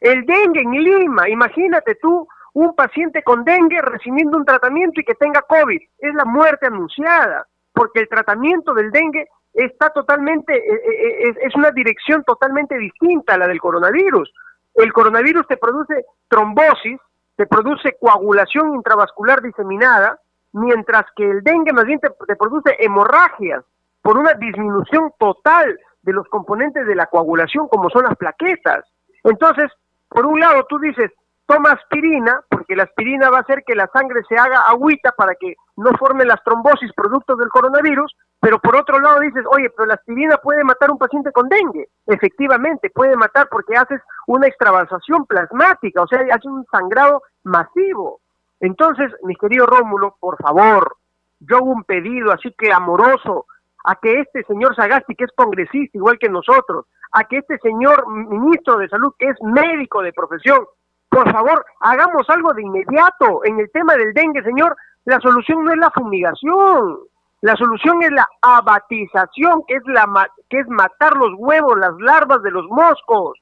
El 0.00 0.24
dengue 0.26 0.60
en 0.60 0.70
Lima, 0.70 1.28
imagínate 1.28 1.96
tú 1.96 2.28
un 2.54 2.74
paciente 2.74 3.22
con 3.22 3.44
dengue 3.44 3.80
recibiendo 3.82 4.36
un 4.36 4.44
tratamiento 4.44 5.00
y 5.00 5.04
que 5.04 5.14
tenga 5.14 5.42
COVID, 5.42 5.80
es 5.98 6.14
la 6.14 6.24
muerte 6.24 6.66
anunciada, 6.66 7.46
porque 7.72 8.00
el 8.00 8.08
tratamiento 8.08 8.74
del 8.74 8.90
dengue 8.90 9.28
está 9.52 9.90
totalmente, 9.90 10.54
eh, 10.54 10.74
eh, 10.74 11.28
eh, 11.28 11.34
es 11.42 11.54
una 11.54 11.70
dirección 11.70 12.22
totalmente 12.24 12.76
distinta 12.78 13.34
a 13.34 13.38
la 13.38 13.48
del 13.48 13.60
coronavirus. 13.60 14.32
El 14.74 14.92
coronavirus 14.92 15.46
te 15.48 15.56
produce 15.56 16.04
trombosis, 16.28 17.00
te 17.38 17.46
produce 17.46 17.96
coagulación 18.00 18.74
intravascular 18.74 19.40
diseminada, 19.40 20.18
mientras 20.52 21.04
que 21.14 21.22
el 21.22 21.44
dengue 21.44 21.72
más 21.72 21.84
bien 21.84 22.00
te, 22.00 22.10
produce 22.34 22.74
hemorragias 22.80 23.64
por 24.02 24.18
una 24.18 24.34
disminución 24.34 25.12
total 25.20 25.78
de 26.02 26.12
los 26.12 26.26
componentes 26.26 26.84
de 26.84 26.96
la 26.96 27.06
coagulación, 27.06 27.68
como 27.68 27.90
son 27.90 28.06
las 28.06 28.16
plaquetas. 28.16 28.84
Entonces, 29.22 29.70
por 30.08 30.26
un 30.26 30.40
lado, 30.40 30.66
tú 30.68 30.80
dices, 30.80 31.12
toma 31.46 31.70
aspirina, 31.70 32.40
porque 32.50 32.74
la 32.74 32.82
aspirina 32.82 33.30
va 33.30 33.38
a 33.38 33.42
hacer 33.42 33.62
que 33.64 33.76
la 33.76 33.88
sangre 33.92 34.22
se 34.28 34.36
haga 34.36 34.62
agüita 34.62 35.12
para 35.12 35.36
que 35.36 35.54
no 35.76 35.92
forme 35.96 36.24
las 36.24 36.42
trombosis 36.42 36.92
productos 36.92 37.38
del 37.38 37.50
coronavirus, 37.50 38.16
pero 38.40 38.60
por 38.60 38.76
otro 38.76 39.00
lado 39.00 39.20
dices, 39.20 39.44
oye, 39.50 39.68
pero 39.70 39.86
la 39.86 39.94
aspirina 39.94 40.36
puede 40.36 40.62
matar 40.62 40.90
a 40.90 40.92
un 40.92 40.98
paciente 40.98 41.32
con 41.32 41.48
dengue. 41.48 41.88
Efectivamente, 42.06 42.90
puede 42.90 43.16
matar 43.16 43.48
porque 43.50 43.76
haces 43.76 44.00
una 44.26 44.46
extravasación 44.46 45.26
plasmática, 45.26 46.02
o 46.02 46.06
sea, 46.06 46.20
haces 46.20 46.44
un 46.44 46.64
sangrado 46.70 47.22
masivo. 47.42 48.20
Entonces, 48.60 49.12
mi 49.22 49.34
querido 49.34 49.66
Rómulo, 49.66 50.16
por 50.20 50.36
favor, 50.38 50.96
yo 51.40 51.56
hago 51.56 51.66
un 51.66 51.84
pedido 51.84 52.32
así 52.32 52.52
que 52.56 52.72
amoroso 52.72 53.46
a 53.84 53.96
que 53.96 54.20
este 54.20 54.44
señor 54.44 54.74
Sagasti, 54.76 55.14
que 55.14 55.24
es 55.24 55.32
congresista 55.34 55.96
igual 55.96 56.18
que 56.18 56.28
nosotros, 56.28 56.86
a 57.12 57.24
que 57.24 57.38
este 57.38 57.58
señor 57.58 58.06
ministro 58.08 58.76
de 58.76 58.88
Salud, 58.88 59.14
que 59.18 59.28
es 59.28 59.36
médico 59.42 60.02
de 60.02 60.12
profesión, 60.12 60.66
por 61.08 61.30
favor, 61.32 61.64
hagamos 61.80 62.28
algo 62.28 62.52
de 62.52 62.62
inmediato. 62.62 63.44
En 63.44 63.58
el 63.58 63.70
tema 63.70 63.94
del 63.96 64.12
dengue, 64.12 64.42
señor, 64.42 64.76
la 65.04 65.18
solución 65.20 65.64
no 65.64 65.72
es 65.72 65.78
la 65.78 65.90
fumigación. 65.90 66.98
La 67.40 67.54
solución 67.54 68.02
es 68.02 68.10
la 68.10 68.28
abatización, 68.42 69.62
que 69.66 69.74
es, 69.76 69.82
la, 69.86 70.28
que 70.48 70.58
es 70.58 70.68
matar 70.68 71.16
los 71.16 71.34
huevos, 71.36 71.78
las 71.78 71.94
larvas 72.00 72.42
de 72.42 72.50
los 72.50 72.66
moscos. 72.66 73.38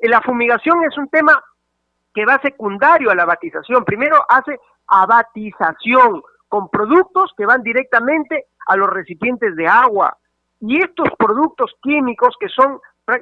La 0.00 0.20
fumigación 0.20 0.84
es 0.84 0.96
un 0.98 1.08
tema 1.08 1.42
que 2.14 2.26
va 2.26 2.40
secundario 2.42 3.10
a 3.10 3.14
la 3.14 3.22
abatización. 3.22 3.84
Primero 3.84 4.22
hace 4.28 4.58
abatización 4.86 6.22
con 6.48 6.68
productos 6.68 7.32
que 7.36 7.46
van 7.46 7.62
directamente 7.62 8.46
a 8.66 8.76
los 8.76 8.90
recipientes 8.90 9.56
de 9.56 9.66
agua. 9.66 10.18
Y 10.60 10.82
estos 10.82 11.08
productos 11.18 11.72
químicos 11.82 12.36
que 12.38 12.48
son 12.48 12.78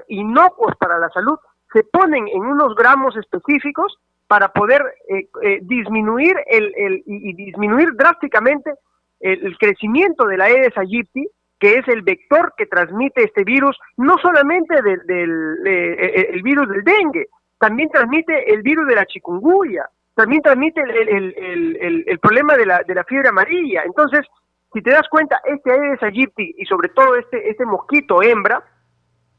inocuos 0.08 0.74
para 0.76 0.98
la 0.98 1.08
salud 1.10 1.38
se 1.72 1.84
ponen 1.84 2.26
en 2.28 2.42
unos 2.42 2.74
gramos 2.74 3.16
específicos 3.16 3.98
para 4.26 4.48
poder 4.48 4.82
eh, 5.08 5.28
eh, 5.42 5.58
disminuir 5.62 6.36
el, 6.46 6.72
el 6.76 7.02
y, 7.06 7.32
disminuir 7.34 7.94
drásticamente 7.94 8.72
el, 9.20 9.56
crecimiento 9.58 10.26
de 10.26 10.36
la 10.36 10.46
Aedes 10.46 10.76
aegypti, 10.76 11.28
que 11.58 11.76
es 11.76 11.88
el 11.88 12.02
vector 12.02 12.54
que 12.56 12.66
transmite 12.66 13.22
este 13.22 13.44
virus, 13.44 13.76
no 13.96 14.16
solamente 14.18 14.80
del, 14.82 15.66
eh, 15.66 16.30
el 16.32 16.42
virus 16.42 16.68
del 16.68 16.82
dengue, 16.82 17.26
también 17.58 17.90
transmite 17.90 18.52
el 18.52 18.62
virus 18.62 18.86
de 18.86 18.94
la 18.94 19.04
chikungunya, 19.04 19.84
también 20.14 20.42
transmite 20.42 20.80
el, 20.80 22.04
el, 22.06 22.18
problema 22.18 22.56
de 22.56 22.66
la, 22.66 22.82
de 22.86 22.94
la 22.94 23.04
fiebre 23.04 23.28
amarilla. 23.28 23.82
Entonces, 23.84 24.26
si 24.72 24.80
te 24.80 24.90
das 24.90 25.08
cuenta, 25.10 25.40
este 25.44 25.70
Aedes 25.70 26.02
aegypti 26.02 26.54
y 26.56 26.64
sobre 26.64 26.88
todo 26.88 27.16
este, 27.16 27.50
este 27.50 27.66
mosquito 27.66 28.22
hembra, 28.22 28.64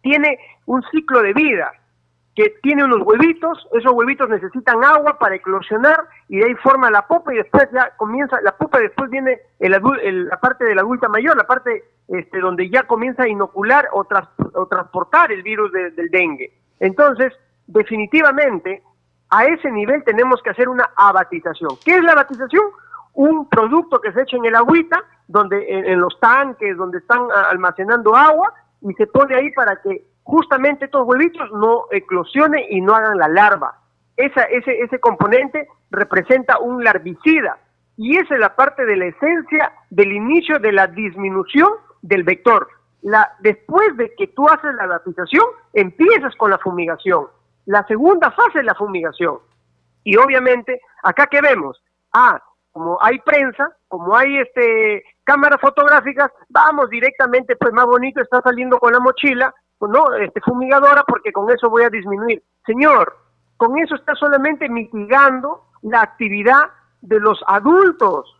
tiene 0.01 0.37
un 0.65 0.83
ciclo 0.91 1.21
de 1.21 1.33
vida 1.33 1.71
que 2.35 2.53
tiene 2.61 2.85
unos 2.85 3.01
huevitos, 3.01 3.67
esos 3.73 3.91
huevitos 3.91 4.29
necesitan 4.29 4.83
agua 4.83 5.19
para 5.19 5.35
eclosionar 5.35 6.07
y 6.29 6.37
de 6.37 6.45
ahí 6.45 6.55
forma 6.55 6.89
la 6.89 7.05
pupa 7.05 7.33
y 7.33 7.37
después 7.37 7.67
ya 7.73 7.91
comienza, 7.97 8.39
la 8.41 8.55
pupa 8.55 8.79
y 8.79 8.83
después 8.83 9.09
viene 9.09 9.41
el, 9.59 10.27
la 10.27 10.39
parte 10.39 10.63
de 10.63 10.75
la 10.75 10.81
adulta 10.81 11.09
mayor, 11.09 11.35
la 11.35 11.45
parte 11.45 11.83
este, 12.07 12.39
donde 12.39 12.69
ya 12.69 12.83
comienza 12.83 13.23
a 13.23 13.27
inocular 13.27 13.89
o, 13.91 14.07
o 14.53 14.65
transportar 14.67 15.31
el 15.31 15.43
virus 15.43 15.71
del 15.73 16.09
dengue. 16.09 16.53
Entonces, 16.79 17.33
definitivamente, 17.67 18.81
a 19.29 19.45
ese 19.45 19.69
nivel 19.69 20.03
tenemos 20.05 20.41
que 20.41 20.51
hacer 20.51 20.69
una 20.69 20.89
abatización. 20.95 21.71
¿Qué 21.83 21.97
es 21.97 22.03
la 22.03 22.13
abatización? 22.13 22.63
Un 23.13 23.49
producto 23.49 23.99
que 23.99 24.13
se 24.13 24.21
echa 24.21 24.37
en 24.37 24.45
el 24.45 24.55
agüita, 24.55 25.03
donde 25.27 25.65
en 25.67 25.99
los 25.99 26.17
tanques, 26.19 26.77
donde 26.77 26.99
están 26.99 27.27
almacenando 27.49 28.15
agua, 28.15 28.53
y 28.81 28.93
se 28.93 29.07
pone 29.07 29.35
ahí 29.35 29.51
para 29.51 29.75
que 29.81 30.10
justamente 30.23 30.85
estos 30.85 31.05
huevitos 31.05 31.51
no 31.51 31.85
eclosionen 31.91 32.63
y 32.69 32.81
no 32.81 32.95
hagan 32.95 33.17
la 33.17 33.27
larva. 33.27 33.79
Esa, 34.17 34.43
ese, 34.43 34.81
ese 34.81 34.99
componente 34.99 35.67
representa 35.89 36.59
un 36.59 36.83
larvicida 36.83 37.57
y 37.97 38.17
esa 38.17 38.33
es 38.33 38.39
la 38.39 38.55
parte 38.55 38.85
de 38.85 38.95
la 38.97 39.05
esencia 39.05 39.73
del 39.89 40.11
inicio 40.11 40.59
de 40.59 40.71
la 40.71 40.87
disminución 40.87 41.71
del 42.01 42.23
vector. 42.23 42.67
La, 43.01 43.33
después 43.39 43.95
de 43.97 44.13
que 44.15 44.27
tú 44.27 44.47
haces 44.47 44.73
la 44.75 44.83
adaptación, 44.83 45.45
empiezas 45.73 46.35
con 46.35 46.51
la 46.51 46.59
fumigación. 46.59 47.27
La 47.65 47.85
segunda 47.87 48.31
fase 48.31 48.59
es 48.59 48.65
la 48.65 48.75
fumigación. 48.75 49.39
Y 50.03 50.17
obviamente, 50.17 50.81
acá 51.03 51.27
que 51.27 51.41
vemos, 51.41 51.81
ah, 52.13 52.41
como 52.71 52.97
hay 53.01 53.19
prensa, 53.19 53.75
como 53.87 54.15
hay 54.15 54.37
este 54.37 55.03
cámaras 55.23 55.61
fotográficas, 55.61 56.31
vamos 56.49 56.89
directamente, 56.89 57.55
pues 57.55 57.73
más 57.73 57.85
bonito 57.85 58.21
está 58.21 58.41
saliendo 58.41 58.79
con 58.79 58.93
la 58.93 58.99
mochila, 58.99 59.53
no, 59.87 60.13
este 60.15 60.41
fumigadora 60.41 61.03
porque 61.07 61.31
con 61.31 61.49
eso 61.49 61.69
voy 61.69 61.83
a 61.83 61.89
disminuir. 61.89 62.43
Señor, 62.65 63.17
con 63.57 63.77
eso 63.79 63.95
está 63.95 64.15
solamente 64.15 64.69
mitigando 64.69 65.65
la 65.81 66.01
actividad 66.01 66.69
de 67.01 67.19
los 67.19 67.41
adultos. 67.47 68.37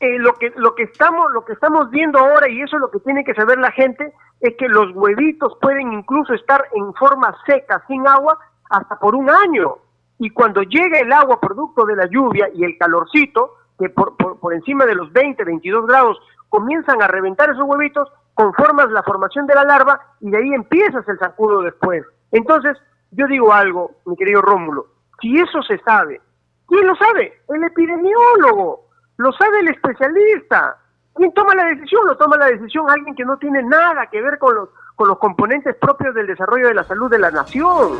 Eh, 0.00 0.18
lo 0.18 0.34
que 0.34 0.52
lo 0.56 0.74
que 0.74 0.84
estamos 0.84 1.32
lo 1.32 1.44
que 1.44 1.52
estamos 1.52 1.88
viendo 1.90 2.18
ahora 2.18 2.48
y 2.48 2.60
eso 2.60 2.76
es 2.76 2.80
lo 2.80 2.90
que 2.90 2.98
tiene 3.00 3.24
que 3.24 3.34
saber 3.34 3.58
la 3.58 3.70
gente 3.70 4.12
es 4.40 4.56
que 4.56 4.68
los 4.68 4.90
huevitos 4.92 5.56
pueden 5.60 5.92
incluso 5.92 6.34
estar 6.34 6.66
en 6.74 6.92
forma 6.94 7.34
seca 7.46 7.82
sin 7.86 8.06
agua 8.06 8.38
hasta 8.70 8.98
por 8.98 9.14
un 9.14 9.30
año 9.30 9.76
y 10.18 10.30
cuando 10.30 10.62
llega 10.62 10.98
el 10.98 11.12
agua 11.12 11.40
producto 11.40 11.84
de 11.84 11.96
la 11.96 12.06
lluvia 12.06 12.48
y 12.54 12.64
el 12.64 12.78
calorcito, 12.78 13.54
que 13.78 13.88
por, 13.90 14.14
encima 14.54 14.86
de 14.86 14.94
los 14.94 15.12
20, 15.12 15.42
22 15.44 15.86
grados 15.86 16.18
comienzan 16.48 17.02
a 17.02 17.08
reventar 17.08 17.50
esos 17.50 17.64
huevitos, 17.64 18.08
conformas 18.34 18.90
la 18.90 19.02
formación 19.02 19.46
de 19.46 19.54
la 19.54 19.64
larva 19.64 20.00
y 20.20 20.30
de 20.30 20.36
ahí 20.36 20.52
empiezas 20.52 21.08
el 21.08 21.18
sacudo 21.18 21.62
después. 21.62 22.04
Entonces, 22.32 22.76
yo 23.12 23.26
digo 23.28 23.52
algo, 23.52 23.92
mi 24.04 24.16
querido 24.16 24.42
Rómulo, 24.42 24.86
si 25.20 25.38
eso 25.38 25.62
se 25.62 25.78
sabe, 25.78 26.20
¿quién 26.66 26.86
lo 26.86 26.94
sabe? 26.96 27.40
El 27.48 27.62
epidemiólogo, 27.64 28.88
lo 29.16 29.32
sabe 29.32 29.60
el 29.60 29.68
especialista. 29.68 30.76
¿Quién 31.14 31.32
toma 31.32 31.54
la 31.54 31.66
decisión? 31.66 32.06
Lo 32.06 32.16
toma 32.16 32.36
la 32.36 32.46
decisión 32.46 32.90
alguien 32.90 33.14
que 33.14 33.24
no 33.24 33.38
tiene 33.38 33.62
nada 33.62 34.08
que 34.10 34.20
ver 34.20 34.38
con 34.38 34.54
los, 34.56 34.68
con 34.96 35.06
los 35.06 35.18
componentes 35.18 35.76
propios 35.76 36.12
del 36.14 36.26
desarrollo 36.26 36.68
de 36.68 36.74
la 36.74 36.84
salud 36.84 37.08
de 37.08 37.20
la 37.20 37.30
nación. 37.30 37.98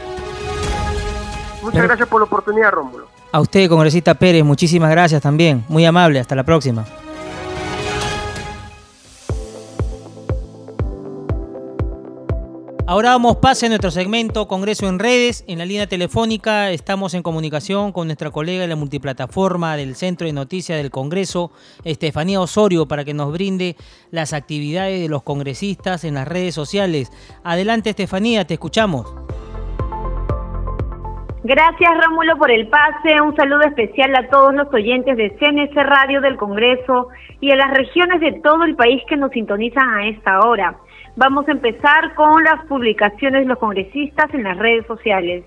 Muchas 1.62 1.84
gracias 1.84 2.08
por 2.08 2.20
la 2.20 2.24
oportunidad, 2.24 2.72
Rómulo. 2.72 3.06
A 3.30 3.40
usted, 3.40 3.68
congresista 3.68 4.14
Pérez, 4.14 4.44
muchísimas 4.44 4.90
gracias 4.90 5.22
también. 5.22 5.64
Muy 5.68 5.84
amable. 5.84 6.18
Hasta 6.18 6.34
la 6.34 6.44
próxima. 6.44 6.84
Ahora 12.86 13.12
damos 13.12 13.36
pase 13.36 13.64
a 13.64 13.68
nuestro 13.70 13.90
segmento 13.90 14.46
Congreso 14.46 14.86
en 14.86 14.98
Redes. 14.98 15.42
En 15.48 15.56
la 15.56 15.64
línea 15.64 15.86
telefónica 15.86 16.68
estamos 16.68 17.14
en 17.14 17.22
comunicación 17.22 17.92
con 17.92 18.08
nuestra 18.08 18.30
colega 18.30 18.60
de 18.60 18.68
la 18.68 18.76
multiplataforma 18.76 19.74
del 19.74 19.94
Centro 19.94 20.26
de 20.26 20.34
Noticias 20.34 20.76
del 20.76 20.90
Congreso, 20.90 21.50
Estefanía 21.82 22.42
Osorio, 22.42 22.86
para 22.86 23.06
que 23.06 23.14
nos 23.14 23.32
brinde 23.32 23.76
las 24.10 24.34
actividades 24.34 25.00
de 25.00 25.08
los 25.08 25.22
congresistas 25.22 26.04
en 26.04 26.12
las 26.12 26.28
redes 26.28 26.54
sociales. 26.54 27.10
Adelante, 27.42 27.88
Estefanía, 27.88 28.46
te 28.46 28.52
escuchamos. 28.52 29.14
Gracias 31.42 31.90
Rómulo 32.04 32.36
por 32.36 32.50
el 32.50 32.68
pase, 32.68 33.18
un 33.22 33.34
saludo 33.34 33.62
especial 33.62 34.14
a 34.14 34.28
todos 34.28 34.54
los 34.54 34.68
oyentes 34.74 35.16
de 35.16 35.30
CNC 35.38 35.74
Radio 35.74 36.20
del 36.20 36.36
Congreso 36.36 37.08
y 37.40 37.50
a 37.50 37.56
las 37.56 37.70
regiones 37.70 38.20
de 38.20 38.40
todo 38.42 38.64
el 38.64 38.76
país 38.76 39.02
que 39.08 39.16
nos 39.16 39.30
sintonizan 39.30 39.88
a 39.88 40.06
esta 40.06 40.40
hora. 40.40 40.78
Vamos 41.16 41.46
a 41.46 41.52
empezar 41.52 42.12
con 42.14 42.42
las 42.42 42.66
publicaciones 42.66 43.42
de 43.42 43.46
los 43.46 43.58
congresistas 43.58 44.34
en 44.34 44.42
las 44.42 44.58
redes 44.58 44.84
sociales. 44.86 45.44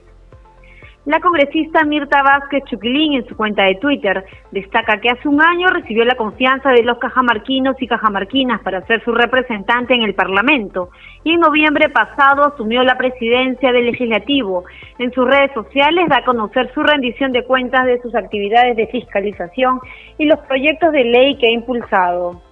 La 1.03 1.19
congresista 1.19 1.83
Mirta 1.83 2.21
Vázquez 2.21 2.63
Chuquilín 2.65 3.13
en 3.13 3.27
su 3.27 3.35
cuenta 3.35 3.63
de 3.63 3.75
Twitter 3.75 4.25
destaca 4.51 4.99
que 4.99 5.09
hace 5.09 5.27
un 5.27 5.41
año 5.41 5.67
recibió 5.67 6.05
la 6.05 6.15
confianza 6.15 6.69
de 6.71 6.83
los 6.83 6.97
cajamarquinos 6.99 7.75
y 7.81 7.87
cajamarquinas 7.87 8.61
para 8.61 8.85
ser 8.87 9.03
su 9.03 9.13
representante 9.13 9.93
en 9.93 10.03
el 10.03 10.15
Parlamento 10.15 10.89
y 11.25 11.31
en 11.33 11.41
noviembre 11.41 11.89
pasado 11.89 12.45
asumió 12.45 12.83
la 12.83 12.97
presidencia 12.97 13.71
del 13.73 13.87
Legislativo. 13.87 14.63
En 14.99 15.11
sus 15.11 15.25
redes 15.25 15.51
sociales 15.53 16.07
da 16.09 16.17
a 16.17 16.25
conocer 16.25 16.73
su 16.73 16.81
rendición 16.81 17.33
de 17.33 17.45
cuentas 17.45 17.85
de 17.85 18.01
sus 18.01 18.15
actividades 18.15 18.77
de 18.77 18.87
fiscalización 18.87 19.81
y 20.17 20.25
los 20.25 20.39
proyectos 20.39 20.93
de 20.93 21.03
ley 21.05 21.37
que 21.37 21.47
ha 21.47 21.51
impulsado. 21.51 22.46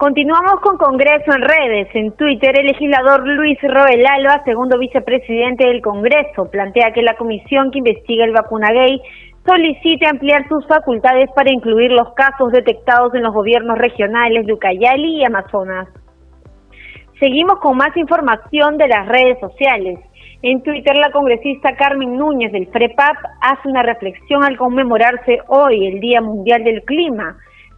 Continuamos 0.00 0.60
con 0.62 0.78
Congreso 0.78 1.30
en 1.30 1.42
redes. 1.42 1.88
En 1.92 2.12
Twitter, 2.12 2.58
el 2.58 2.68
legislador 2.68 3.20
Luis 3.28 3.58
Roel 3.60 4.02
Alba, 4.06 4.42
segundo 4.46 4.78
vicepresidente 4.78 5.66
del 5.66 5.82
Congreso, 5.82 6.50
plantea 6.50 6.94
que 6.94 7.02
la 7.02 7.16
comisión 7.16 7.70
que 7.70 7.80
investiga 7.80 8.24
el 8.24 8.32
vacuna 8.32 8.72
gay 8.72 8.98
solicite 9.46 10.06
ampliar 10.06 10.48
sus 10.48 10.66
facultades 10.66 11.28
para 11.36 11.52
incluir 11.52 11.92
los 11.92 12.14
casos 12.14 12.50
detectados 12.50 13.14
en 13.14 13.24
los 13.24 13.34
gobiernos 13.34 13.76
regionales 13.76 14.46
de 14.46 14.54
Ucayali 14.54 15.18
y 15.18 15.24
Amazonas. 15.26 15.86
Seguimos 17.18 17.60
con 17.60 17.76
más 17.76 17.94
información 17.94 18.78
de 18.78 18.88
las 18.88 19.06
redes 19.06 19.38
sociales. 19.38 19.98
En 20.40 20.62
Twitter, 20.62 20.96
la 20.96 21.12
congresista 21.12 21.76
Carmen 21.76 22.16
Núñez 22.16 22.52
del 22.52 22.68
FREPAP 22.68 23.16
hace 23.42 23.68
una 23.68 23.82
reflexión 23.82 24.44
al 24.44 24.56
conmemorarse 24.56 25.40
hoy 25.48 25.88
el 25.88 26.00
Día 26.00 26.22
Mundial 26.22 26.64
del 26.64 26.84
Clima 26.84 27.36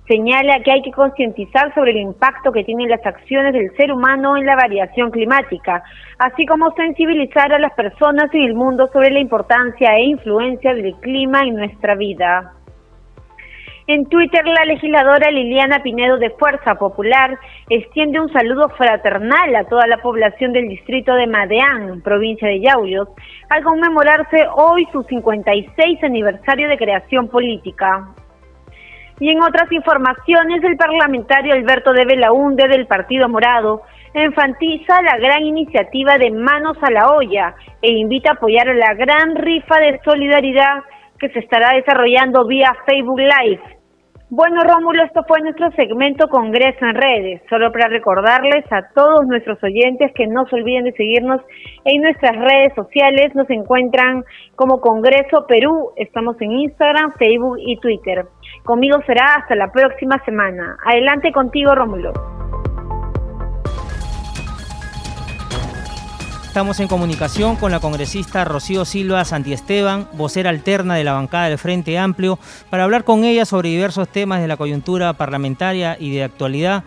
Señala 0.09 0.61
que 0.65 0.73
hay 0.73 0.83
que 0.83 0.91
concientizar 0.91 1.73
sobre 1.75 1.93
el 1.93 1.99
impacto 1.99 2.51
que 2.51 2.65
tienen 2.65 2.89
las 2.89 3.05
acciones 3.07 3.53
del 3.53 3.75
ser 3.77 3.93
humano 3.93 4.37
en 4.37 4.45
la 4.45 4.57
variación 4.57 5.13
climática, 5.13 5.85
así 6.19 6.45
como 6.45 6.73
sensibilizar 6.73 7.53
a 7.53 7.59
las 7.61 7.73
personas 7.75 8.33
en 8.35 8.43
el 8.43 8.55
mundo 8.55 8.89
sobre 8.93 9.11
la 9.11 9.21
importancia 9.21 9.97
e 9.97 10.05
influencia 10.07 10.75
del 10.75 10.95
clima 10.97 11.43
en 11.43 11.55
nuestra 11.55 11.95
vida. 11.95 12.53
En 13.89 14.07
Twitter, 14.07 14.47
la 14.47 14.65
legisladora 14.65 15.31
Liliana 15.31 15.83
Pinedo 15.83 16.17
de 16.17 16.31
Fuerza 16.31 16.77
Popular 16.77 17.37
extiende 17.69 18.21
un 18.21 18.33
saludo 18.33 18.69
fraternal 18.71 19.55
a 19.57 19.65
toda 19.65 19.87
la 19.89 19.99
población 19.99 20.53
del 20.53 20.69
distrito 20.69 21.15
de 21.15 21.27
Madeán, 21.27 22.01
provincia 22.03 22.49
de 22.49 22.61
Yauyos, 22.61 23.09
al 23.51 23.65
conmemorarse 23.65 24.47
hoy 24.55 24.87
su 24.93 25.03
56 25.03 26.03
aniversario 26.05 26.69
de 26.69 26.79
creación 26.79 27.29
política. 27.29 28.09
Y 29.23 29.31
en 29.31 29.41
otras 29.41 29.71
informaciones, 29.71 30.65
el 30.65 30.77
parlamentario 30.77 31.55
Alberto 31.55 31.93
de 31.93 32.05
Belaunde 32.05 32.67
del 32.67 32.89
Partido 32.89 33.29
Morado 33.29 33.83
enfatiza 34.15 35.01
la 35.01 35.17
gran 35.17 35.45
iniciativa 35.45 36.19
de 36.19 36.33
Manos 36.33 36.77
a 36.83 36.91
la 36.91 37.07
Olla 37.07 37.55
e 37.81 37.93
invita 37.93 38.31
a 38.31 38.33
apoyar 38.33 38.67
la 38.75 38.95
gran 38.95 39.37
rifa 39.37 39.79
de 39.79 40.01
solidaridad 40.05 40.83
que 41.21 41.29
se 41.29 41.39
estará 41.39 41.77
desarrollando 41.77 42.49
vía 42.49 42.75
Facebook 42.85 43.21
Live. 43.21 43.82
Bueno, 44.35 44.63
Rómulo, 44.63 45.05
esto 45.05 45.23
fue 45.29 45.43
nuestro 45.43 45.71
segmento 45.73 46.27
Congreso 46.27 46.87
en 46.87 46.95
redes. 46.95 47.43
Solo 47.51 47.71
para 47.71 47.89
recordarles 47.89 48.65
a 48.73 48.89
todos 48.95 49.27
nuestros 49.27 49.63
oyentes 49.63 50.11
que 50.15 50.27
no 50.27 50.47
se 50.47 50.57
olviden 50.57 50.85
de 50.85 50.93
seguirnos 50.93 51.43
en 51.85 52.01
nuestras 52.01 52.35
redes 52.39 52.73
sociales. 52.75 53.35
Nos 53.35 53.51
encuentran 53.51 54.25
como 54.57 54.81
Congreso 54.81 55.45
Perú. 55.47 55.91
Estamos 55.97 56.41
en 56.41 56.53
Instagram, 56.53 57.13
Facebook 57.19 57.59
y 57.59 57.77
Twitter. 57.77 58.25
Conmigo 58.65 59.01
será 59.07 59.35
hasta 59.35 59.55
la 59.55 59.71
próxima 59.71 60.17
semana. 60.25 60.79
Adelante 60.83 61.31
contigo, 61.31 61.75
Rómulo. 61.75 62.42
Estamos 66.53 66.81
en 66.81 66.87
comunicación 66.87 67.57
con 67.57 67.73
la 67.73 67.81
congresista 67.81 68.45
Rocío 68.45 68.85
Silva 68.85 69.25
Santiesteban, 69.25 70.07
vocera 70.13 70.51
alterna 70.51 70.97
de 70.97 71.03
la 71.03 71.15
bancada 71.15 71.49
del 71.49 71.57
Frente 71.57 71.97
Amplio, 71.97 72.39
para 72.69 72.85
hablar 72.85 73.05
con 73.05 73.25
ella 73.25 73.47
sobre 73.47 73.71
diversos 73.71 74.07
temas 74.07 74.43
de 74.43 74.49
la 74.49 74.59
coyuntura 74.59 75.15
parlamentaria 75.15 75.97
y 75.99 76.15
de 76.15 76.25
actualidad. 76.25 76.85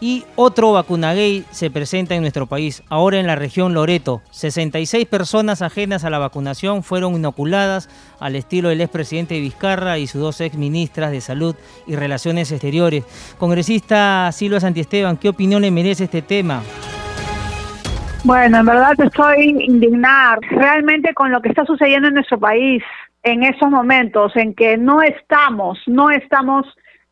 Y 0.00 0.24
otro 0.34 0.72
vacuna 0.72 1.12
se 1.50 1.70
presenta 1.70 2.14
en 2.14 2.22
nuestro 2.22 2.46
país, 2.46 2.82
ahora 2.88 3.20
en 3.20 3.26
la 3.26 3.36
región 3.36 3.74
Loreto. 3.74 4.22
66 4.30 5.06
personas 5.06 5.60
ajenas 5.60 6.04
a 6.04 6.10
la 6.10 6.18
vacunación 6.18 6.82
fueron 6.82 7.14
inoculadas 7.14 7.90
al 8.18 8.34
estilo 8.34 8.70
del 8.70 8.80
expresidente 8.80 9.38
Vizcarra 9.40 9.98
y 9.98 10.06
sus 10.06 10.22
dos 10.22 10.40
exministras 10.40 11.10
de 11.10 11.20
Salud 11.20 11.54
y 11.86 11.96
Relaciones 11.96 12.50
Exteriores. 12.50 13.04
Congresista 13.36 14.32
Silva 14.32 14.58
Santiesteban, 14.58 15.18
¿qué 15.18 15.28
opinión 15.28 15.60
le 15.60 15.70
merece 15.70 16.04
este 16.04 16.22
tema? 16.22 16.62
Bueno, 18.24 18.58
en 18.58 18.66
verdad 18.66 18.92
estoy 18.98 19.56
indignada 19.64 20.38
realmente 20.50 21.12
con 21.12 21.32
lo 21.32 21.42
que 21.42 21.48
está 21.48 21.64
sucediendo 21.64 22.08
en 22.08 22.14
nuestro 22.14 22.38
país 22.38 22.82
en 23.24 23.42
esos 23.42 23.68
momentos 23.68 24.34
en 24.36 24.54
que 24.54 24.76
no 24.76 25.02
estamos, 25.02 25.78
no 25.86 26.10
estamos 26.10 26.66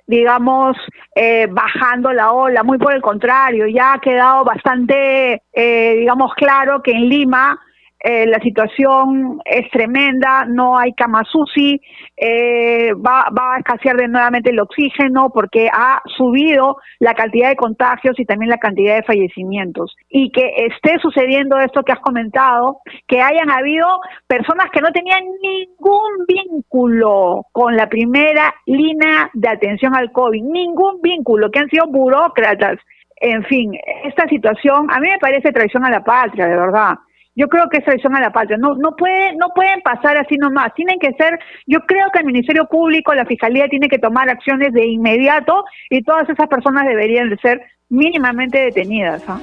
digamos, 0.06 0.76
eh, 1.14 1.46
bajando 1.48 2.12
la 2.12 2.32
ola, 2.32 2.64
muy 2.64 2.78
por 2.78 2.92
el 2.92 3.00
contrario, 3.00 3.68
ya 3.68 3.92
ha 3.92 4.00
quedado 4.00 4.44
bastante, 4.44 5.40
eh, 5.52 5.94
digamos, 6.00 6.34
claro 6.34 6.82
que 6.82 6.90
en 6.90 7.08
Lima 7.08 7.60
eh, 8.02 8.26
la 8.26 8.38
situación 8.38 9.42
es 9.44 9.70
tremenda, 9.70 10.46
no 10.46 10.78
hay 10.78 10.94
camas 10.94 11.28
UCI, 11.34 11.80
eh, 12.16 12.94
va, 12.94 13.26
va, 13.38 13.56
a 13.56 13.58
escasear 13.58 13.96
de 13.96 14.08
nuevamente 14.08 14.50
el 14.50 14.58
oxígeno 14.58 15.30
porque 15.34 15.68
ha 15.70 16.00
subido 16.16 16.78
la 16.98 17.12
cantidad 17.12 17.50
de 17.50 17.56
contagios 17.56 18.18
y 18.18 18.24
también 18.24 18.48
la 18.48 18.56
cantidad 18.56 18.96
de 18.96 19.02
fallecimientos. 19.02 19.94
Y 20.08 20.32
que 20.32 20.66
esté 20.66 20.98
sucediendo 21.02 21.58
esto 21.58 21.82
que 21.82 21.92
has 21.92 22.00
comentado, 22.00 22.78
que 23.06 23.20
hayan 23.20 23.50
habido 23.50 23.86
personas 24.26 24.70
que 24.70 24.80
no 24.80 24.92
tenían 24.92 25.24
ningún 25.42 26.24
vínculo 26.26 27.44
con 27.52 27.76
la 27.76 27.90
primera 27.90 28.54
línea 28.64 29.30
de 29.34 29.48
atención 29.48 29.94
al 29.94 30.10
COVID, 30.10 30.42
ningún 30.42 31.02
vínculo, 31.02 31.50
que 31.50 31.58
han 31.58 31.68
sido 31.68 31.86
burócratas. 31.88 32.78
En 33.16 33.44
fin, 33.44 33.78
esta 34.04 34.26
situación 34.26 34.90
a 34.90 34.98
mí 35.00 35.08
me 35.10 35.18
parece 35.18 35.52
traición 35.52 35.84
a 35.84 35.90
la 35.90 36.02
patria, 36.02 36.46
de 36.46 36.56
verdad 36.56 36.94
yo 37.40 37.48
creo 37.48 37.70
que 37.70 37.78
es 37.78 37.84
traición 37.84 38.14
a 38.14 38.20
la 38.20 38.32
patria. 38.32 38.58
No, 38.58 38.74
no, 38.74 38.94
puede, 38.94 39.34
no 39.36 39.48
pueden 39.54 39.80
pasar 39.80 40.18
así 40.18 40.36
nomás. 40.36 40.74
Tienen 40.74 40.98
que 40.98 41.12
ser, 41.14 41.38
yo 41.66 41.80
creo 41.86 42.08
que 42.12 42.18
el 42.18 42.26
Ministerio 42.26 42.66
Público, 42.66 43.14
la 43.14 43.24
Fiscalía 43.24 43.66
tiene 43.68 43.88
que 43.88 43.98
tomar 43.98 44.28
acciones 44.28 44.74
de 44.74 44.86
inmediato 44.86 45.64
y 45.88 46.02
todas 46.02 46.28
esas 46.28 46.48
personas 46.48 46.86
deberían 46.86 47.30
de 47.30 47.38
ser 47.38 47.62
mínimamente 47.88 48.58
detenidas. 48.58 49.22
¿ah? 49.26 49.40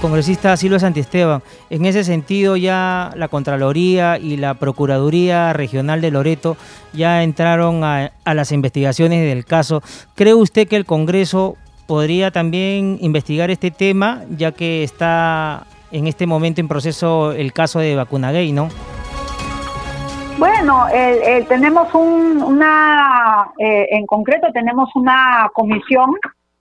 Congresista 0.00 0.56
Silvia 0.56 0.78
Santiesteban, 0.78 1.42
en 1.68 1.84
ese 1.84 2.04
sentido 2.04 2.56
ya 2.56 3.10
la 3.16 3.26
Contraloría 3.26 4.18
y 4.18 4.36
la 4.36 4.54
Procuraduría 4.54 5.52
Regional 5.52 6.00
de 6.00 6.12
Loreto 6.12 6.56
ya 6.92 7.24
entraron 7.24 7.82
a, 7.82 8.12
a 8.24 8.34
las 8.34 8.52
investigaciones 8.52 9.28
del 9.28 9.44
caso. 9.44 9.82
¿Cree 10.14 10.34
usted 10.34 10.68
que 10.68 10.76
el 10.76 10.84
Congreso 10.84 11.56
podría 11.88 12.30
también 12.30 12.98
investigar 13.00 13.50
este 13.50 13.72
tema, 13.72 14.22
ya 14.30 14.52
que 14.52 14.84
está 14.84 15.66
en 15.92 16.06
este 16.06 16.26
momento 16.26 16.60
en 16.60 16.68
proceso 16.68 17.32
el 17.32 17.52
caso 17.52 17.78
de 17.78 17.94
vacuna 17.94 18.32
gay, 18.32 18.52
¿no? 18.52 18.68
Bueno, 20.38 20.86
tenemos 21.48 21.94
una, 21.94 23.52
eh, 23.58 23.86
en 23.90 24.06
concreto 24.06 24.48
tenemos 24.52 24.88
una 24.94 25.48
comisión 25.52 26.10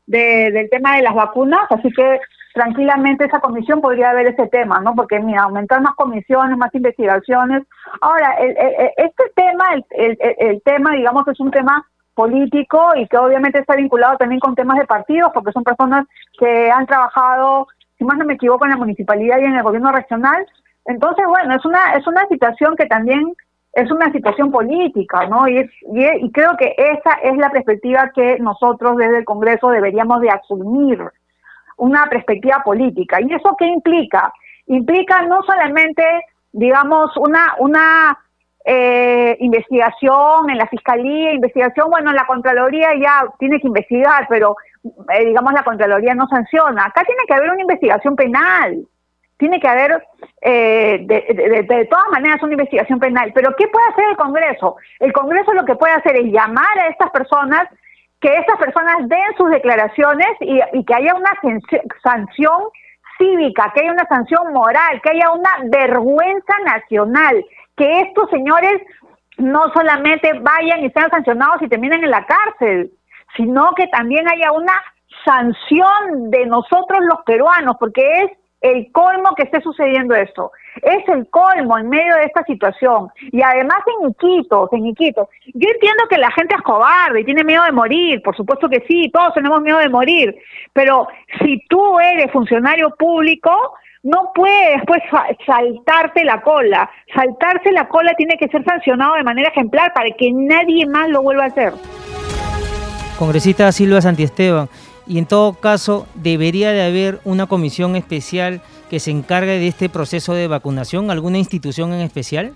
del 0.06 0.70
tema 0.70 0.98
de 0.98 1.04
las 1.04 1.16
vacunas, 1.16 1.66
así 1.70 1.90
que 1.92 2.20
tranquilamente 2.54 3.26
esa 3.26 3.40
comisión 3.40 3.82
podría 3.82 4.14
ver 4.14 4.28
ese 4.28 4.48
tema, 4.48 4.82
¿no? 4.82 4.94
Porque 4.94 5.20
mira, 5.20 5.44
aumentar 5.44 5.82
más 5.82 5.96
comisiones, 5.96 6.58
más 6.58 6.74
investigaciones. 6.76 7.64
Ahora, 8.02 8.36
este 8.98 9.24
tema, 9.36 9.66
el, 9.92 10.62
tema, 10.64 10.92
digamos, 10.92 11.28
es 11.30 11.40
un 11.40 11.50
tema 11.50 11.86
político 12.14 12.92
y 12.96 13.08
que 13.08 13.18
obviamente 13.18 13.60
está 13.60 13.76
vinculado 13.76 14.18
también 14.18 14.42
con 14.42 14.54
temas 14.54 14.78
de 14.78 14.86
partidos, 14.86 15.32
porque 15.34 15.54
son 15.54 15.64
personas 15.64 16.06
que 16.38 16.70
han 16.70 16.86
trabajado 16.86 17.68
si 18.02 18.06
más 18.06 18.18
no 18.18 18.26
me 18.26 18.34
equivoco, 18.34 18.66
en 18.66 18.72
la 18.72 18.78
municipalidad 18.78 19.38
y 19.40 19.46
en 19.46 19.56
el 19.56 19.62
gobierno 19.62 19.92
regional. 19.92 20.44
Entonces, 20.86 21.24
bueno, 21.28 21.56
es 21.56 21.64
una, 21.64 21.94
es 21.94 22.08
una 22.08 22.28
situación 22.28 22.76
que 22.76 22.88
también 22.88 23.36
es 23.74 23.92
una 23.92 24.12
situación 24.12 24.50
política, 24.52 25.28
¿no? 25.28 25.48
Y, 25.48 25.70
y, 25.94 26.32
creo 26.32 26.58
que 26.58 26.74
esa 26.76 27.14
es 27.22 27.38
la 27.38 27.52
perspectiva 27.52 28.12
que 28.16 28.40
nosotros 28.40 28.98
desde 28.98 29.20
el 29.20 29.26
Congreso 29.26 29.70
deberíamos 29.70 30.20
de 30.20 30.32
asumir, 30.32 31.00
una 31.78 32.08
perspectiva 32.08 32.64
política. 32.66 33.22
¿Y 33.22 33.32
eso 33.32 33.56
qué 33.58 33.68
implica? 33.68 34.34
Implica 34.66 35.22
no 35.22 35.44
solamente, 35.44 36.04
digamos, 36.52 37.16
una, 37.18 37.54
una 37.60 38.18
eh, 38.66 39.38
investigación 39.40 40.50
en 40.50 40.58
la 40.58 40.68
Fiscalía, 40.68 41.34
investigación, 41.34 41.90
bueno, 41.90 42.12
en 42.12 42.16
la 42.16 42.26
Contraloría 42.26 42.90
ya 43.02 43.24
tiene 43.40 43.60
que 43.60 43.68
investigar, 43.68 44.28
pero 44.30 44.56
eh, 44.84 45.26
digamos, 45.26 45.54
la 45.54 45.64
Contraloría 45.64 46.14
no 46.14 46.28
sanciona. 46.28 46.86
Acá 46.86 47.04
tiene 47.04 47.24
que 47.28 47.34
haber 47.34 47.52
una 47.52 47.62
investigación 47.62 48.16
penal. 48.16 48.86
Tiene 49.38 49.60
que 49.60 49.68
haber, 49.68 50.06
eh, 50.42 51.04
de, 51.04 51.88
todas 51.90 52.10
maneras, 52.12 52.42
una 52.44 52.54
investigación 52.54 53.00
penal. 53.00 53.32
Pero 53.34 53.56
¿qué 53.56 53.68
puede 53.68 53.88
hacer 53.88 54.06
el 54.10 54.18
Congreso? 54.18 54.76
El 55.00 55.14
Congreso 55.14 55.54
lo 55.54 55.66
que 55.66 55.76
puede 55.76 55.94
hacer 55.94 56.16
es 56.16 56.32
llamar 56.32 56.80
a 56.80 56.88
estas 56.88 57.10
personas, 57.10 57.68
que 58.20 58.36
estas 58.36 58.58
personas 58.60 58.98
den 59.08 59.36
sus 59.38 59.50
declaraciones 59.50 60.28
y, 60.42 60.86
que 60.86 60.94
haya 60.94 61.16
una 61.16 61.32
sanción 62.04 62.62
cívica, 63.18 63.72
que 63.74 63.82
haya 63.82 63.92
una 63.92 64.08
sanción 64.08 64.54
moral, 64.54 65.02
que 65.02 65.10
haya 65.10 65.32
una 65.32 65.50
vergüenza 65.64 66.54
nacional, 66.64 67.44
que 67.82 68.02
estos 68.02 68.30
señores 68.30 68.80
no 69.38 69.74
solamente 69.74 70.34
vayan 70.34 70.86
y 70.86 70.92
sean 70.92 71.10
sancionados 71.10 71.64
y 71.64 71.68
terminen 71.68 72.04
en 72.04 72.12
la 72.12 72.28
cárcel, 72.28 72.92
sino 73.36 73.72
que 73.76 73.88
también 73.88 74.30
haya 74.30 74.52
una 74.52 74.74
sanción 75.26 76.30
de 76.30 76.46
nosotros 76.46 77.00
los 77.10 77.24
peruanos, 77.26 77.76
porque 77.80 78.04
es 78.22 78.32
el 78.62 78.92
colmo 78.92 79.34
que 79.36 79.44
esté 79.44 79.62
sucediendo 79.62 80.14
esto. 80.14 80.52
Es 80.84 81.10
el 81.10 81.28
colmo 81.32 81.76
en 81.80 81.90
medio 81.90 82.16
de 82.18 82.26
esta 82.26 82.44
situación. 82.44 83.10
Y 83.32 83.42
además 83.42 83.80
en 84.00 84.10
Iquitos, 84.12 84.72
en 84.74 84.86
Iquitos. 84.86 85.28
Yo 85.56 85.68
entiendo 85.68 86.04
que 86.08 86.20
la 86.20 86.30
gente 86.32 86.54
es 86.54 86.62
cobarde 86.62 87.22
y 87.22 87.26
tiene 87.26 87.44
miedo 87.44 87.64
de 87.64 87.72
morir, 87.72 88.22
por 88.22 88.36
supuesto 88.36 88.70
que 88.70 88.86
sí, 88.88 89.10
todos 89.12 89.34
tenemos 89.34 89.60
miedo 89.64 89.80
de 89.80 89.90
morir. 89.90 90.36
Pero 90.74 91.08
si 91.40 91.60
tú 91.68 92.00
eres 92.00 92.32
funcionario 92.32 92.94
público, 92.96 93.74
no 94.04 94.32
puedes 94.34 94.78
después 94.78 95.02
saltarte 95.46 96.24
la 96.26 96.42
cola. 96.42 96.90
Saltarse 97.14 97.72
la 97.72 97.88
cola 97.88 98.14
tiene 98.16 98.38
que 98.38 98.48
ser 98.48 98.64
sancionado 98.64 99.16
de 99.16 99.24
manera 99.24 99.50
ejemplar 99.50 99.94
para 99.94 100.10
que 100.18 100.32
nadie 100.32 100.86
más 100.88 101.10
lo 101.10 101.22
vuelva 101.22 101.44
a 101.44 101.48
hacer 101.48 101.74
congresista 103.22 103.72
Silva 103.72 104.02
Santiesteban, 104.02 104.68
y 105.06 105.20
en 105.20 105.28
todo 105.28 105.54
caso 105.54 106.08
debería 106.16 106.72
de 106.72 106.82
haber 106.82 107.20
una 107.24 107.46
comisión 107.46 107.96
especial 107.96 108.62
que 108.90 109.00
se 109.00 109.12
encargue 109.12 109.60
de 109.60 109.68
este 109.68 109.90
proceso 109.90 110.34
de 110.34 110.48
vacunación, 110.48 111.12
alguna 111.12 111.38
institución 111.38 111.94
en 111.94 112.02
especial? 112.02 112.52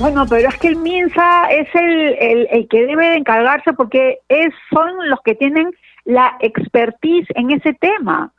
Bueno, 0.00 0.26
pero 0.28 0.48
es 0.48 0.58
que 0.58 0.66
el 0.66 0.74
MINSA 0.74 1.52
es 1.52 1.68
el, 1.72 2.48
el, 2.50 2.68
que 2.68 2.84
debe 2.84 3.10
de 3.10 3.16
encargarse 3.18 3.74
porque 3.74 4.18
es, 4.28 4.52
son 4.74 5.08
los 5.08 5.20
que 5.24 5.36
tienen 5.36 5.70
la 6.04 6.36
expertise 6.40 7.28
en 7.36 7.52
ese 7.52 7.74
tema. 7.74 8.32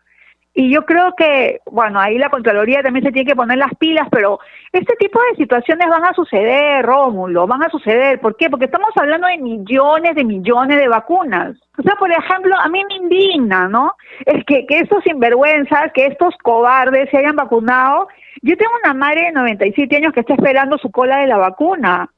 Y 0.57 0.73
yo 0.73 0.85
creo 0.85 1.13
que, 1.17 1.59
bueno, 1.69 1.99
ahí 1.99 2.17
la 2.17 2.29
Contraloría 2.29 2.81
también 2.81 3.03
se 3.03 3.11
tiene 3.11 3.27
que 3.27 3.35
poner 3.35 3.57
las 3.57 3.75
pilas, 3.75 4.07
pero 4.09 4.39
este 4.71 4.95
tipo 4.95 5.19
de 5.29 5.35
situaciones 5.35 5.85
van 5.89 6.05
a 6.05 6.13
suceder, 6.13 6.85
Rómulo, 6.85 7.45
van 7.45 7.63
a 7.63 7.69
suceder. 7.69 8.21
¿Por 8.21 8.37
qué? 8.37 8.49
Porque 8.49 8.65
estamos 8.65 8.87
hablando 8.95 9.27
de 9.27 9.37
millones 9.37 10.15
de 10.15 10.23
millones 10.23 10.77
de 10.77 10.87
vacunas. 10.87 11.57
O 11.77 11.81
sea, 11.81 11.95
por 11.95 12.09
ejemplo, 12.09 12.55
a 12.57 12.69
mí 12.69 12.81
me 12.87 12.95
indigna, 12.95 13.67
¿no? 13.67 13.95
Es 14.25 14.45
que, 14.45 14.65
que 14.65 14.79
estos 14.79 15.03
sinvergüenzas, 15.03 15.91
que 15.93 16.05
estos 16.05 16.33
cobardes 16.41 17.09
se 17.09 17.17
hayan 17.17 17.35
vacunado. 17.35 18.07
Yo 18.41 18.55
tengo 18.55 18.71
una 18.81 18.93
madre 18.93 19.25
de 19.25 19.31
97 19.33 19.97
años 19.97 20.13
que 20.13 20.21
está 20.21 20.35
esperando 20.35 20.77
su 20.77 20.89
cola 20.89 21.17
de 21.17 21.27
la 21.27 21.37
vacuna. 21.37 22.09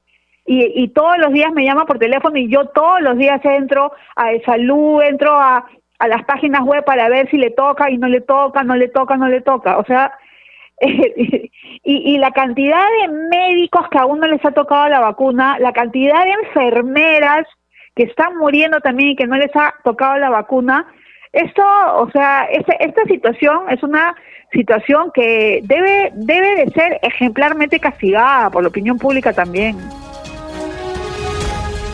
Y, 0.46 0.84
y, 0.84 0.90
todos 0.90 1.18
los 1.18 1.34
días 1.34 1.52
me 1.54 1.66
llama 1.66 1.86
por 1.86 1.98
teléfono 1.98 2.38
y 2.38 2.50
yo 2.50 2.68
todos 2.68 3.02
los 3.02 3.18
días 3.18 3.44
entro 3.44 3.92
a 4.16 4.30
salud, 4.46 5.02
entro 5.02 5.36
a, 5.36 5.66
a 6.00 6.08
las 6.08 6.24
páginas 6.26 6.62
web 6.64 6.84
para 6.86 7.10
ver 7.10 7.30
si 7.30 7.38
le 7.38 7.52
toca 7.52 7.90
y 7.90 7.98
no 7.98 8.08
le 8.08 8.22
toca, 8.22 8.64
no 8.64 8.76
le 8.76 8.88
toca, 8.88 9.18
no 9.18 9.28
le 9.28 9.42
toca. 9.42 9.78
O 9.78 9.86
sea, 9.86 10.12
y, 10.80 11.50
y, 11.84 12.18
la 12.20 12.32
cantidad 12.32 12.84
de 13.02 13.08
médicos 13.08 13.88
que 13.90 13.98
aún 13.98 14.20
no 14.20 14.28
les 14.28 14.44
ha 14.46 14.52
tocado 14.52 14.88
la 14.90 15.00
vacuna, 15.00 15.58
la 15.60 15.74
cantidad 15.74 16.24
de 16.24 16.32
enfermeras 16.32 17.48
que 17.96 18.04
están 18.04 18.38
muriendo 18.38 18.80
también 18.80 19.10
y 19.10 19.16
que 19.16 19.26
no 19.26 19.38
les 19.38 19.56
ha 19.56 19.74
tocado 19.84 20.18
la 20.18 20.30
vacuna, 20.30 20.86
esto, 21.34 21.64
o 21.96 22.10
sea, 22.12 22.46
esta, 22.46 22.74
esta 22.74 23.04
situación 23.06 23.70
es 23.70 23.82
una 23.84 24.16
situación 24.52 25.12
que 25.14 25.62
debe, 25.64 26.12
debe 26.14 26.66
de 26.66 26.72
ser 26.72 27.00
ejemplarmente 27.02 27.80
castigada 27.80 28.50
por 28.50 28.62
la 28.64 28.70
opinión 28.70 28.98
pública 28.98 29.34
también. 29.34 29.78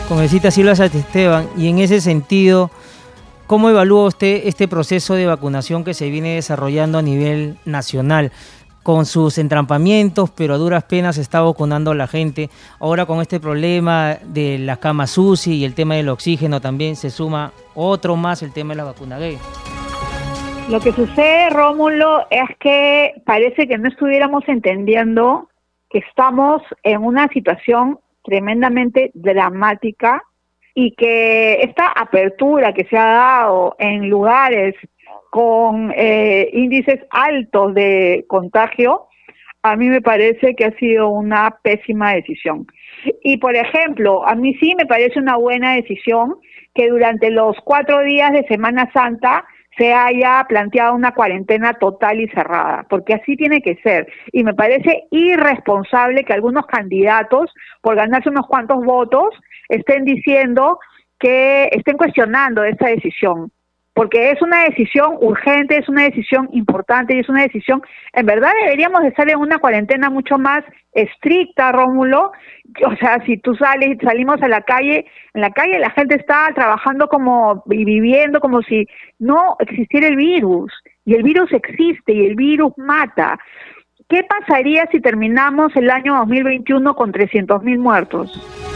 Congresista 0.08 0.50
Silva 0.50 0.72
Esteban, 0.72 1.48
y 1.56 1.68
en 1.68 1.78
ese 1.78 2.00
sentido, 2.00 2.70
¿Cómo 3.46 3.68
evalúa 3.68 4.06
usted 4.06 4.42
este 4.44 4.68
proceso 4.68 5.14
de 5.14 5.26
vacunación 5.26 5.84
que 5.84 5.92
se 5.92 6.08
viene 6.08 6.36
desarrollando 6.36 6.96
a 6.96 7.02
nivel 7.02 7.58
nacional? 7.66 8.32
Con 8.82 9.04
sus 9.04 9.36
entrampamientos, 9.36 10.30
pero 10.30 10.54
a 10.54 10.56
duras 10.56 10.84
penas 10.84 11.16
se 11.16 11.22
está 11.22 11.42
vacunando 11.42 11.90
a 11.90 11.94
la 11.94 12.06
gente. 12.06 12.48
Ahora 12.80 13.04
con 13.04 13.20
este 13.20 13.40
problema 13.40 14.16
de 14.24 14.58
las 14.58 14.78
camas 14.78 15.16
UCI 15.18 15.56
y 15.56 15.64
el 15.66 15.74
tema 15.74 15.94
del 15.94 16.08
oxígeno 16.08 16.60
también 16.60 16.96
se 16.96 17.10
suma 17.10 17.52
otro 17.74 18.16
más, 18.16 18.42
el 18.42 18.52
tema 18.52 18.72
de 18.72 18.76
la 18.76 18.84
vacuna 18.84 19.18
gay. 19.18 19.38
Lo 20.70 20.80
que 20.80 20.92
sucede, 20.92 21.50
Rómulo, 21.50 22.26
es 22.30 22.48
que 22.60 23.12
parece 23.26 23.68
que 23.68 23.76
no 23.76 23.88
estuviéramos 23.88 24.44
entendiendo 24.48 25.50
que 25.90 25.98
estamos 25.98 26.62
en 26.82 27.02
una 27.02 27.28
situación 27.28 28.00
tremendamente 28.22 29.10
dramática 29.12 30.22
y 30.74 30.92
que 30.96 31.62
esta 31.62 31.86
apertura 31.92 32.72
que 32.72 32.84
se 32.84 32.96
ha 32.96 33.04
dado 33.04 33.76
en 33.78 34.08
lugares 34.08 34.74
con 35.30 35.92
eh, 35.96 36.50
índices 36.52 37.00
altos 37.10 37.74
de 37.74 38.24
contagio, 38.28 39.06
a 39.62 39.76
mí 39.76 39.88
me 39.88 40.02
parece 40.02 40.54
que 40.54 40.66
ha 40.66 40.76
sido 40.78 41.08
una 41.08 41.56
pésima 41.62 42.12
decisión. 42.12 42.66
Y 43.22 43.38
por 43.38 43.56
ejemplo, 43.56 44.26
a 44.26 44.34
mí 44.34 44.54
sí 44.60 44.74
me 44.76 44.86
parece 44.86 45.18
una 45.18 45.36
buena 45.36 45.74
decisión 45.74 46.34
que 46.74 46.88
durante 46.88 47.30
los 47.30 47.56
cuatro 47.64 48.02
días 48.02 48.32
de 48.32 48.46
Semana 48.46 48.90
Santa 48.92 49.44
se 49.76 49.92
haya 49.92 50.44
planteado 50.48 50.94
una 50.94 51.12
cuarentena 51.12 51.74
total 51.74 52.20
y 52.20 52.28
cerrada, 52.28 52.86
porque 52.88 53.14
así 53.14 53.36
tiene 53.36 53.60
que 53.60 53.76
ser. 53.76 54.06
Y 54.32 54.44
me 54.44 54.54
parece 54.54 55.04
irresponsable 55.10 56.24
que 56.24 56.32
algunos 56.32 56.66
candidatos, 56.66 57.52
por 57.80 57.96
ganarse 57.96 58.28
unos 58.28 58.46
cuantos 58.46 58.84
votos, 58.84 59.30
estén 59.68 60.04
diciendo 60.04 60.78
que 61.18 61.68
estén 61.72 61.96
cuestionando 61.96 62.64
esta 62.64 62.88
decisión, 62.88 63.50
porque 63.94 64.32
es 64.32 64.42
una 64.42 64.64
decisión 64.64 65.16
urgente, 65.20 65.78
es 65.78 65.88
una 65.88 66.02
decisión 66.02 66.48
importante 66.52 67.14
y 67.14 67.20
es 67.20 67.28
una 67.28 67.42
decisión, 67.42 67.80
en 68.12 68.26
verdad 68.26 68.50
deberíamos 68.62 69.02
de 69.02 69.08
estar 69.08 69.28
en 69.30 69.38
una 69.38 69.58
cuarentena 69.58 70.10
mucho 70.10 70.36
más 70.36 70.64
estricta, 70.92 71.72
Rómulo, 71.72 72.32
o 72.86 72.96
sea, 72.96 73.24
si 73.24 73.36
tú 73.38 73.54
sales, 73.54 73.96
salimos 74.02 74.42
a 74.42 74.48
la 74.48 74.62
calle, 74.62 75.06
en 75.32 75.40
la 75.40 75.50
calle 75.50 75.78
la 75.78 75.90
gente 75.90 76.16
está 76.16 76.50
trabajando 76.54 77.08
como 77.08 77.62
y 77.70 77.84
viviendo 77.84 78.40
como 78.40 78.62
si 78.62 78.86
no 79.18 79.56
existiera 79.60 80.08
el 80.08 80.16
virus, 80.16 80.72
y 81.04 81.14
el 81.14 81.22
virus 81.22 81.52
existe 81.52 82.12
y 82.12 82.26
el 82.26 82.34
virus 82.34 82.72
mata. 82.76 83.38
¿Qué 84.08 84.22
pasaría 84.24 84.86
si 84.90 85.00
terminamos 85.00 85.74
el 85.76 85.90
año 85.90 86.16
2021 86.16 86.94
con 86.94 87.12
300.000 87.12 87.78
muertos? 87.78 88.73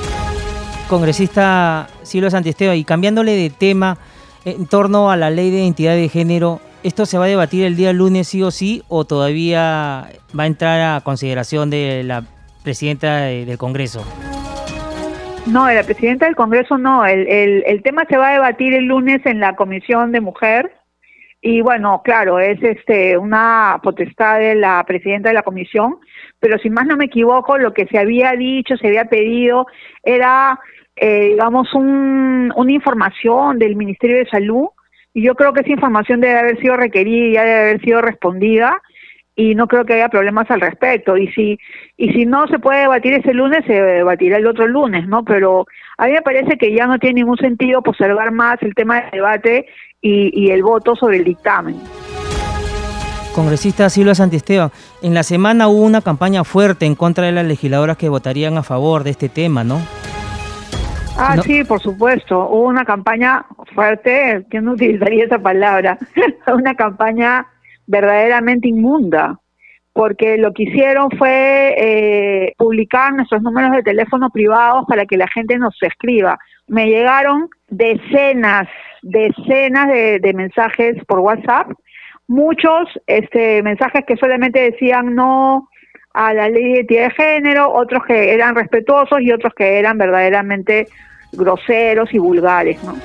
Congresista 0.88 1.86
Silvio 2.02 2.30
Santisteban, 2.30 2.76
y 2.76 2.84
cambiándole 2.84 3.32
de 3.32 3.50
tema 3.50 3.98
en 4.44 4.66
torno 4.66 5.10
a 5.10 5.16
la 5.16 5.28
ley 5.28 5.50
de 5.50 5.58
identidad 5.58 5.94
de 5.94 6.08
género, 6.08 6.60
¿esto 6.82 7.04
se 7.04 7.18
va 7.18 7.26
a 7.26 7.28
debatir 7.28 7.64
el 7.64 7.76
día 7.76 7.92
lunes 7.92 8.28
sí 8.28 8.42
o 8.42 8.50
sí 8.50 8.82
o 8.88 9.04
todavía 9.04 10.08
va 10.38 10.42
a 10.42 10.46
entrar 10.46 10.80
a 10.80 11.00
consideración 11.02 11.68
de 11.68 12.02
la 12.04 12.24
presidenta 12.64 13.18
del 13.18 13.58
Congreso? 13.58 14.02
No, 15.46 15.66
de 15.66 15.74
la 15.74 15.82
presidenta 15.82 16.24
del 16.24 16.36
Congreso 16.36 16.78
no. 16.78 17.04
El, 17.04 17.28
el, 17.28 17.64
el, 17.66 17.82
tema 17.82 18.04
se 18.08 18.16
va 18.16 18.30
a 18.30 18.32
debatir 18.32 18.72
el 18.72 18.84
lunes 18.84 19.24
en 19.26 19.40
la 19.40 19.56
Comisión 19.56 20.12
de 20.12 20.20
Mujer. 20.20 20.72
Y 21.40 21.60
bueno, 21.60 22.02
claro, 22.02 22.40
es 22.40 22.62
este 22.62 23.16
una 23.16 23.78
potestad 23.82 24.40
de 24.40 24.54
la 24.54 24.82
presidenta 24.84 25.28
de 25.28 25.34
la 25.34 25.42
comisión, 25.42 25.98
pero 26.40 26.58
si 26.58 26.68
más 26.68 26.86
no 26.86 26.96
me 26.96 27.04
equivoco, 27.04 27.58
lo 27.58 27.72
que 27.72 27.86
se 27.86 27.96
había 27.96 28.32
dicho, 28.32 28.76
se 28.76 28.88
había 28.88 29.04
pedido, 29.04 29.66
era 30.02 30.58
eh, 31.00 31.28
digamos, 31.30 31.72
un, 31.74 32.52
una 32.54 32.72
información 32.72 33.58
del 33.58 33.76
Ministerio 33.76 34.18
de 34.18 34.26
Salud 34.26 34.68
y 35.14 35.22
yo 35.22 35.34
creo 35.34 35.52
que 35.52 35.60
esa 35.60 35.70
información 35.70 36.20
debe 36.20 36.38
haber 36.38 36.60
sido 36.60 36.76
requerida 36.76 37.42
debe 37.42 37.60
haber 37.60 37.80
sido 37.80 38.00
respondida 38.02 38.80
y 39.38 39.54
no 39.54 39.68
creo 39.68 39.84
que 39.84 39.94
haya 39.94 40.08
problemas 40.08 40.50
al 40.50 40.60
respecto. 40.60 41.16
Y 41.16 41.28
si, 41.28 41.58
y 41.96 42.12
si 42.12 42.26
no 42.26 42.48
se 42.48 42.58
puede 42.58 42.80
debatir 42.80 43.14
ese 43.14 43.32
lunes, 43.32 43.64
se 43.66 43.72
debatirá 43.72 44.36
el 44.36 44.46
otro 44.48 44.66
lunes, 44.66 45.06
¿no? 45.06 45.24
Pero 45.24 45.64
a 45.96 46.06
mí 46.06 46.12
me 46.12 46.22
parece 46.22 46.58
que 46.58 46.74
ya 46.74 46.88
no 46.88 46.98
tiene 46.98 47.20
ningún 47.20 47.36
sentido 47.36 47.80
postergar 47.80 48.32
más 48.32 48.60
el 48.62 48.74
tema 48.74 49.00
del 49.00 49.10
debate 49.12 49.66
y, 50.02 50.32
y 50.34 50.50
el 50.50 50.64
voto 50.64 50.96
sobre 50.96 51.18
el 51.18 51.24
dictamen. 51.24 51.76
Congresista 53.32 53.88
Silvia 53.88 54.16
Santisteban, 54.16 54.72
en 55.02 55.14
la 55.14 55.22
semana 55.22 55.68
hubo 55.68 55.84
una 55.84 56.00
campaña 56.00 56.42
fuerte 56.42 56.86
en 56.86 56.96
contra 56.96 57.26
de 57.26 57.30
las 57.30 57.46
legisladoras 57.46 57.96
que 57.96 58.08
votarían 58.08 58.58
a 58.58 58.64
favor 58.64 59.04
de 59.04 59.10
este 59.10 59.28
tema, 59.28 59.62
¿no? 59.62 59.80
Ah, 61.20 61.36
sí, 61.42 61.64
por 61.64 61.80
supuesto. 61.80 62.48
Hubo 62.48 62.68
una 62.68 62.84
campaña 62.84 63.44
fuerte, 63.74 64.46
que 64.50 64.60
no 64.60 64.72
utilizaría 64.72 65.24
esa 65.24 65.40
palabra, 65.40 65.98
una 66.54 66.74
campaña 66.74 67.46
verdaderamente 67.88 68.68
inmunda, 68.68 69.40
porque 69.92 70.38
lo 70.38 70.52
que 70.52 70.62
hicieron 70.62 71.10
fue 71.18 71.74
eh, 71.76 72.54
publicar 72.56 73.14
nuestros 73.14 73.42
números 73.42 73.72
de 73.72 73.82
teléfono 73.82 74.30
privados 74.30 74.84
para 74.86 75.06
que 75.06 75.16
la 75.16 75.26
gente 75.26 75.58
nos 75.58 75.76
escriba. 75.82 76.38
Me 76.68 76.86
llegaron 76.86 77.48
decenas, 77.68 78.68
decenas 79.02 79.88
de, 79.88 80.20
de 80.20 80.34
mensajes 80.34 81.04
por 81.06 81.18
WhatsApp, 81.18 81.72
muchos 82.28 82.88
este, 83.08 83.60
mensajes 83.64 84.04
que 84.06 84.16
solamente 84.16 84.70
decían 84.70 85.16
no 85.16 85.68
a 86.18 86.34
la 86.34 86.48
ley 86.48 86.64
de 86.64 86.70
identidad 86.70 87.04
de 87.04 87.10
género, 87.12 87.72
otros 87.72 88.04
que 88.04 88.34
eran 88.34 88.56
respetuosos 88.56 89.20
y 89.20 89.30
otros 89.30 89.54
que 89.54 89.78
eran 89.78 89.96
verdaderamente 89.98 90.88
groseros 91.30 92.12
y 92.12 92.18
vulgares, 92.18 92.82
¿no? 92.82 92.96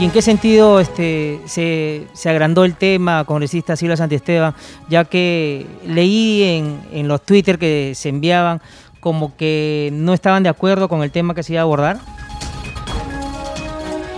¿Y 0.00 0.04
en 0.04 0.10
qué 0.10 0.22
sentido 0.22 0.80
este, 0.80 1.38
se, 1.46 2.02
se 2.14 2.30
agrandó 2.30 2.64
el 2.64 2.74
tema, 2.74 3.24
congresista 3.24 3.76
Silvia 3.76 3.96
Santiesteban, 3.96 4.54
ya 4.88 5.04
que 5.04 5.66
leí 5.86 6.42
en, 6.42 6.80
en 6.92 7.06
los 7.06 7.22
Twitter 7.22 7.58
que 7.58 7.92
se 7.94 8.08
enviaban 8.08 8.60
como 8.98 9.36
que 9.36 9.90
no 9.92 10.14
estaban 10.14 10.42
de 10.42 10.48
acuerdo 10.48 10.88
con 10.88 11.04
el 11.04 11.12
tema 11.12 11.32
que 11.32 11.44
se 11.44 11.52
iba 11.52 11.60
a 11.60 11.62
abordar? 11.62 11.98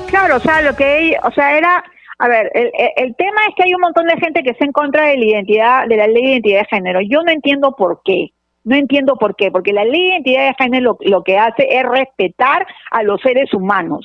Claro, 0.06 0.36
o 0.36 0.40
sea, 0.40 0.62
lo 0.62 0.74
que 0.74 1.14
o 1.22 1.30
sea, 1.32 1.58
era, 1.58 1.84
a 2.18 2.28
ver, 2.28 2.50
el, 2.54 2.72
el, 2.96 3.14
tema 3.14 3.40
es 3.48 3.54
que 3.54 3.62
hay 3.62 3.74
un 3.74 3.80
montón 3.80 4.06
de 4.06 4.18
gente 4.18 4.42
que 4.42 4.50
está 4.50 4.64
en 4.64 4.72
contra 4.72 5.06
de 5.06 5.16
la 5.16 5.24
identidad, 5.24 5.86
de 5.86 5.96
la 5.96 6.08
ley 6.08 6.22
de 6.22 6.30
identidad 6.30 6.60
de 6.60 6.76
género. 6.76 7.00
Yo 7.00 7.22
no 7.22 7.30
entiendo 7.30 7.76
por 7.76 8.00
qué. 8.04 8.30
No 8.64 8.76
entiendo 8.76 9.16
por 9.16 9.36
qué, 9.36 9.50
porque 9.50 9.72
la 9.72 9.84
ley 9.84 10.00
de 10.00 10.08
identidad 10.08 10.48
de 10.48 10.64
género 10.64 10.98
lo, 11.00 11.22
que 11.22 11.38
hace 11.38 11.66
es 11.70 11.82
respetar 11.84 12.66
a 12.90 13.02
los 13.02 13.20
seres 13.22 13.54
humanos. 13.54 14.04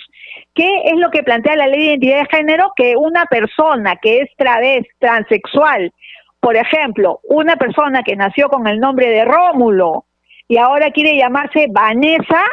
¿Qué 0.53 0.83
es 0.85 0.93
lo 0.95 1.09
que 1.09 1.23
plantea 1.23 1.55
la 1.55 1.67
ley 1.67 1.79
de 1.79 1.85
identidad 1.87 2.19
de 2.19 2.37
género? 2.37 2.71
Que 2.75 2.95
una 2.95 3.25
persona 3.25 3.97
que 3.97 4.19
es 4.19 4.29
través, 4.37 4.85
transexual, 4.99 5.91
por 6.39 6.55
ejemplo, 6.55 7.19
una 7.23 7.55
persona 7.55 8.03
que 8.03 8.15
nació 8.15 8.47
con 8.47 8.67
el 8.67 8.79
nombre 8.79 9.09
de 9.09 9.25
Rómulo 9.25 10.05
y 10.47 10.57
ahora 10.57 10.91
quiere 10.91 11.17
llamarse 11.17 11.67
Vanessa, 11.71 12.43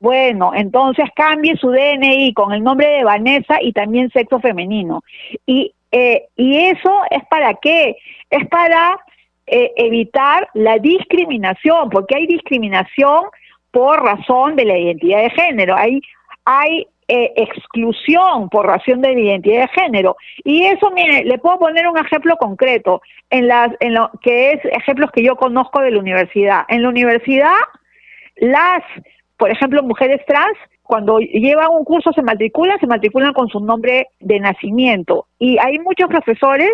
bueno, 0.00 0.52
entonces 0.54 1.06
cambie 1.14 1.56
su 1.56 1.70
DNI 1.70 2.32
con 2.34 2.52
el 2.52 2.62
nombre 2.62 2.86
de 2.88 3.04
Vanessa 3.04 3.62
y 3.62 3.72
también 3.72 4.10
sexo 4.10 4.40
femenino. 4.40 5.02
Y, 5.46 5.74
eh, 5.92 6.26
y 6.36 6.58
eso 6.66 6.92
es 7.10 7.24
para 7.26 7.54
qué? 7.54 7.96
Es 8.28 8.46
para 8.48 8.98
eh, 9.46 9.72
evitar 9.76 10.48
la 10.54 10.78
discriminación, 10.78 11.90
porque 11.90 12.16
hay 12.16 12.26
discriminación 12.26 13.24
por 13.70 14.02
razón 14.02 14.56
de 14.56 14.64
la 14.64 14.78
identidad 14.78 15.22
de 15.22 15.30
género, 15.30 15.74
hay, 15.74 16.00
hay 16.44 16.86
eh, 17.08 17.32
exclusión 17.36 18.48
por 18.48 18.66
razón 18.66 19.02
de 19.02 19.12
identidad 19.12 19.62
de 19.62 19.80
género. 19.82 20.16
Y 20.44 20.64
eso, 20.64 20.90
mire, 20.92 21.24
le 21.24 21.38
puedo 21.38 21.58
poner 21.58 21.86
un 21.86 21.98
ejemplo 21.98 22.36
concreto, 22.36 23.02
en 23.28 23.48
las, 23.48 23.72
en 23.80 23.92
lo 23.92 24.10
que 24.22 24.52
es 24.52 24.64
ejemplos 24.64 25.10
que 25.10 25.22
yo 25.22 25.36
conozco 25.36 25.80
de 25.80 25.90
la 25.90 25.98
universidad. 25.98 26.64
En 26.68 26.82
la 26.82 26.88
universidad, 26.88 27.52
las, 28.36 28.82
por 29.44 29.50
ejemplo, 29.50 29.82
mujeres 29.82 30.22
trans, 30.26 30.56
cuando 30.82 31.18
llevan 31.18 31.68
un 31.70 31.84
curso 31.84 32.14
se 32.14 32.22
matriculan, 32.22 32.80
se 32.80 32.86
matriculan 32.86 33.34
con 33.34 33.48
su 33.48 33.60
nombre 33.60 34.06
de 34.18 34.40
nacimiento. 34.40 35.26
Y 35.38 35.58
hay 35.58 35.78
muchos 35.80 36.08
profesores 36.08 36.70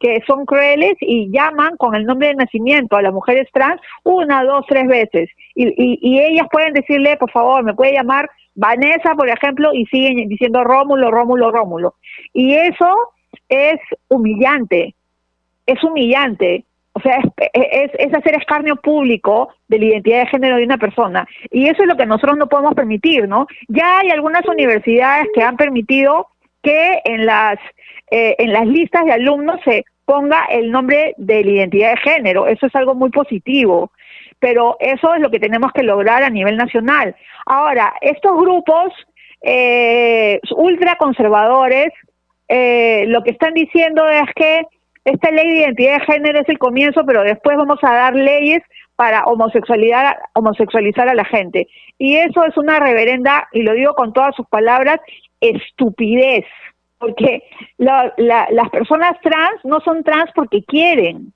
que 0.00 0.22
son 0.26 0.46
crueles 0.46 0.94
y 1.02 1.30
llaman 1.30 1.76
con 1.76 1.94
el 1.94 2.06
nombre 2.06 2.28
de 2.28 2.36
nacimiento 2.36 2.96
a 2.96 3.02
las 3.02 3.12
mujeres 3.12 3.46
trans 3.52 3.78
una, 4.04 4.42
dos, 4.42 4.64
tres 4.66 4.86
veces. 4.86 5.28
Y, 5.54 5.66
y, 5.66 5.98
y 6.00 6.18
ellas 6.18 6.46
pueden 6.50 6.72
decirle, 6.72 7.18
por 7.18 7.30
favor, 7.30 7.62
me 7.62 7.74
puede 7.74 7.92
llamar 7.92 8.30
Vanessa, 8.54 9.14
por 9.14 9.28
ejemplo, 9.28 9.74
y 9.74 9.84
siguen 9.84 10.26
diciendo 10.26 10.64
Rómulo, 10.64 11.10
Rómulo, 11.10 11.50
Rómulo. 11.50 11.96
Y 12.32 12.54
eso 12.54 12.90
es 13.50 13.78
humillante, 14.08 14.94
es 15.66 15.84
humillante. 15.84 16.64
O 16.94 17.00
sea, 17.00 17.18
es, 17.52 17.90
es, 17.98 18.14
hacer 18.14 18.36
escarnio 18.36 18.76
público 18.76 19.48
de 19.68 19.78
la 19.78 19.84
identidad 19.86 20.20
de 20.20 20.26
género 20.28 20.56
de 20.56 20.64
una 20.64 20.78
persona. 20.78 21.26
Y 21.50 21.66
eso 21.66 21.82
es 21.82 21.88
lo 21.88 21.96
que 21.96 22.06
nosotros 22.06 22.38
no 22.38 22.48
podemos 22.48 22.74
permitir, 22.74 23.28
¿no? 23.28 23.46
Ya 23.68 23.98
hay 23.98 24.10
algunas 24.10 24.46
universidades 24.46 25.26
que 25.34 25.42
han 25.42 25.56
permitido 25.56 26.28
que 26.62 27.00
en 27.04 27.26
las, 27.26 27.58
eh, 28.10 28.36
en 28.38 28.52
las 28.52 28.66
listas 28.66 29.04
de 29.06 29.12
alumnos 29.12 29.60
se 29.64 29.84
ponga 30.04 30.44
el 30.50 30.70
nombre 30.70 31.14
de 31.16 31.44
la 31.44 31.50
identidad 31.50 31.90
de 31.90 32.10
género. 32.12 32.46
Eso 32.46 32.66
es 32.66 32.74
algo 32.74 32.94
muy 32.94 33.10
positivo 33.10 33.90
pero 34.44 34.76
eso 34.78 35.14
es 35.14 35.22
lo 35.22 35.30
que 35.30 35.40
tenemos 35.40 35.72
que 35.72 35.82
lograr 35.82 36.22
a 36.22 36.28
nivel 36.28 36.58
nacional. 36.58 37.16
Ahora, 37.46 37.94
estos 38.02 38.36
grupos 38.36 38.92
eh, 39.40 40.38
ultraconservadores 40.54 41.88
eh, 42.48 43.06
lo 43.08 43.22
que 43.22 43.30
están 43.30 43.54
diciendo 43.54 44.06
es 44.06 44.28
que 44.36 44.66
esta 45.04 45.30
ley 45.30 45.48
de 45.48 45.60
identidad 45.60 45.98
de 45.98 46.12
género 46.12 46.40
es 46.40 46.48
el 46.48 46.58
comienzo, 46.58 47.04
pero 47.04 47.22
después 47.22 47.56
vamos 47.56 47.78
a 47.82 47.92
dar 47.92 48.14
leyes 48.14 48.62
para 48.96 49.24
homosexualidad, 49.24 50.16
homosexualizar 50.34 51.08
a 51.08 51.14
la 51.14 51.24
gente. 51.24 51.68
Y 51.98 52.16
eso 52.16 52.44
es 52.44 52.56
una 52.56 52.78
reverenda, 52.78 53.48
y 53.52 53.62
lo 53.62 53.74
digo 53.74 53.94
con 53.94 54.12
todas 54.12 54.34
sus 54.34 54.46
palabras, 54.46 55.00
estupidez, 55.40 56.46
porque 56.98 57.42
las 57.76 58.70
personas 58.70 59.20
trans 59.20 59.62
no 59.64 59.80
son 59.80 60.02
trans 60.04 60.30
porque 60.34 60.62
quieren, 60.64 61.34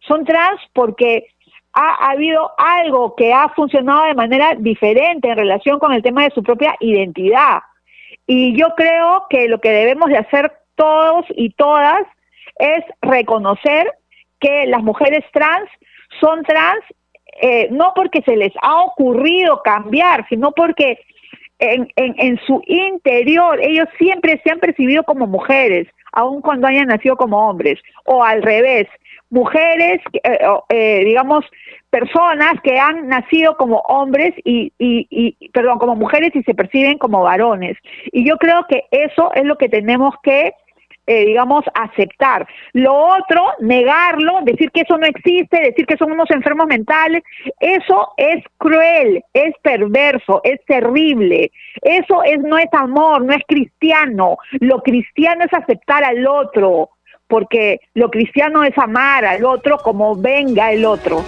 son 0.00 0.24
trans 0.24 0.60
porque 0.74 1.28
ha, 1.72 2.10
habido 2.10 2.50
algo 2.58 3.14
que 3.16 3.32
ha 3.32 3.48
funcionado 3.50 4.04
de 4.04 4.14
manera 4.14 4.54
diferente 4.58 5.30
en 5.30 5.36
relación 5.36 5.78
con 5.78 5.92
el 5.92 6.02
tema 6.02 6.24
de 6.24 6.30
su 6.30 6.42
propia 6.42 6.74
identidad. 6.80 7.60
Y 8.26 8.58
yo 8.58 8.74
creo 8.76 9.26
que 9.30 9.48
lo 9.48 9.60
que 9.60 9.70
debemos 9.70 10.08
de 10.08 10.18
hacer 10.18 10.52
todos 10.74 11.24
y 11.30 11.50
todas 11.50 12.02
es 12.58 12.84
reconocer 13.02 13.92
que 14.40 14.66
las 14.66 14.82
mujeres 14.82 15.24
trans 15.32 15.68
son 16.20 16.42
trans 16.44 16.84
eh, 17.40 17.68
no 17.70 17.92
porque 17.94 18.22
se 18.22 18.36
les 18.36 18.52
ha 18.62 18.82
ocurrido 18.82 19.60
cambiar, 19.62 20.26
sino 20.28 20.52
porque 20.52 20.98
en, 21.58 21.88
en, 21.96 22.14
en, 22.18 22.40
su 22.46 22.62
interior 22.66 23.58
ellos 23.62 23.88
siempre 23.98 24.40
se 24.42 24.52
han 24.52 24.58
percibido 24.58 25.02
como 25.04 25.26
mujeres, 25.26 25.86
aun 26.12 26.40
cuando 26.40 26.66
hayan 26.66 26.88
nacido 26.88 27.16
como 27.16 27.48
hombres, 27.48 27.78
o 28.04 28.24
al 28.24 28.42
revés, 28.42 28.86
mujeres, 29.28 30.00
eh, 30.22 30.38
eh, 30.70 31.02
digamos, 31.04 31.44
personas 31.90 32.54
que 32.62 32.78
han 32.78 33.08
nacido 33.08 33.56
como 33.56 33.78
hombres 33.80 34.34
y, 34.44 34.72
y, 34.78 35.06
y, 35.10 35.48
perdón, 35.50 35.78
como 35.78 35.94
mujeres 35.94 36.30
y 36.34 36.42
se 36.42 36.54
perciben 36.54 36.98
como 36.98 37.22
varones. 37.22 37.76
Y 38.12 38.26
yo 38.26 38.36
creo 38.38 38.66
que 38.66 38.84
eso 38.90 39.30
es 39.34 39.44
lo 39.44 39.56
que 39.56 39.68
tenemos 39.68 40.14
que, 40.22 40.52
eh, 41.06 41.26
digamos, 41.26 41.64
aceptar. 41.74 42.46
Lo 42.72 42.94
otro, 42.94 43.44
negarlo, 43.60 44.40
decir 44.42 44.70
que 44.70 44.80
eso 44.82 44.98
no 44.98 45.06
existe, 45.06 45.60
decir 45.60 45.86
que 45.86 45.96
son 45.96 46.12
unos 46.12 46.30
enfermos 46.30 46.66
mentales, 46.66 47.22
eso 47.60 48.12
es 48.16 48.42
cruel, 48.58 49.22
es 49.32 49.54
perverso, 49.62 50.40
es 50.44 50.64
terrible. 50.66 51.50
Eso 51.82 52.22
es 52.24 52.40
no 52.40 52.58
es 52.58 52.68
amor, 52.72 53.24
no 53.24 53.32
es 53.32 53.42
cristiano. 53.46 54.38
Lo 54.60 54.82
cristiano 54.82 55.44
es 55.44 55.52
aceptar 55.52 56.04
al 56.04 56.26
otro 56.26 56.90
porque 57.28 57.80
lo 57.94 58.10
cristiano 58.10 58.62
es 58.62 58.76
amar 58.78 59.24
al 59.24 59.44
otro 59.44 59.78
como 59.78 60.16
venga 60.16 60.72
el 60.72 60.84
otro. 60.84 61.24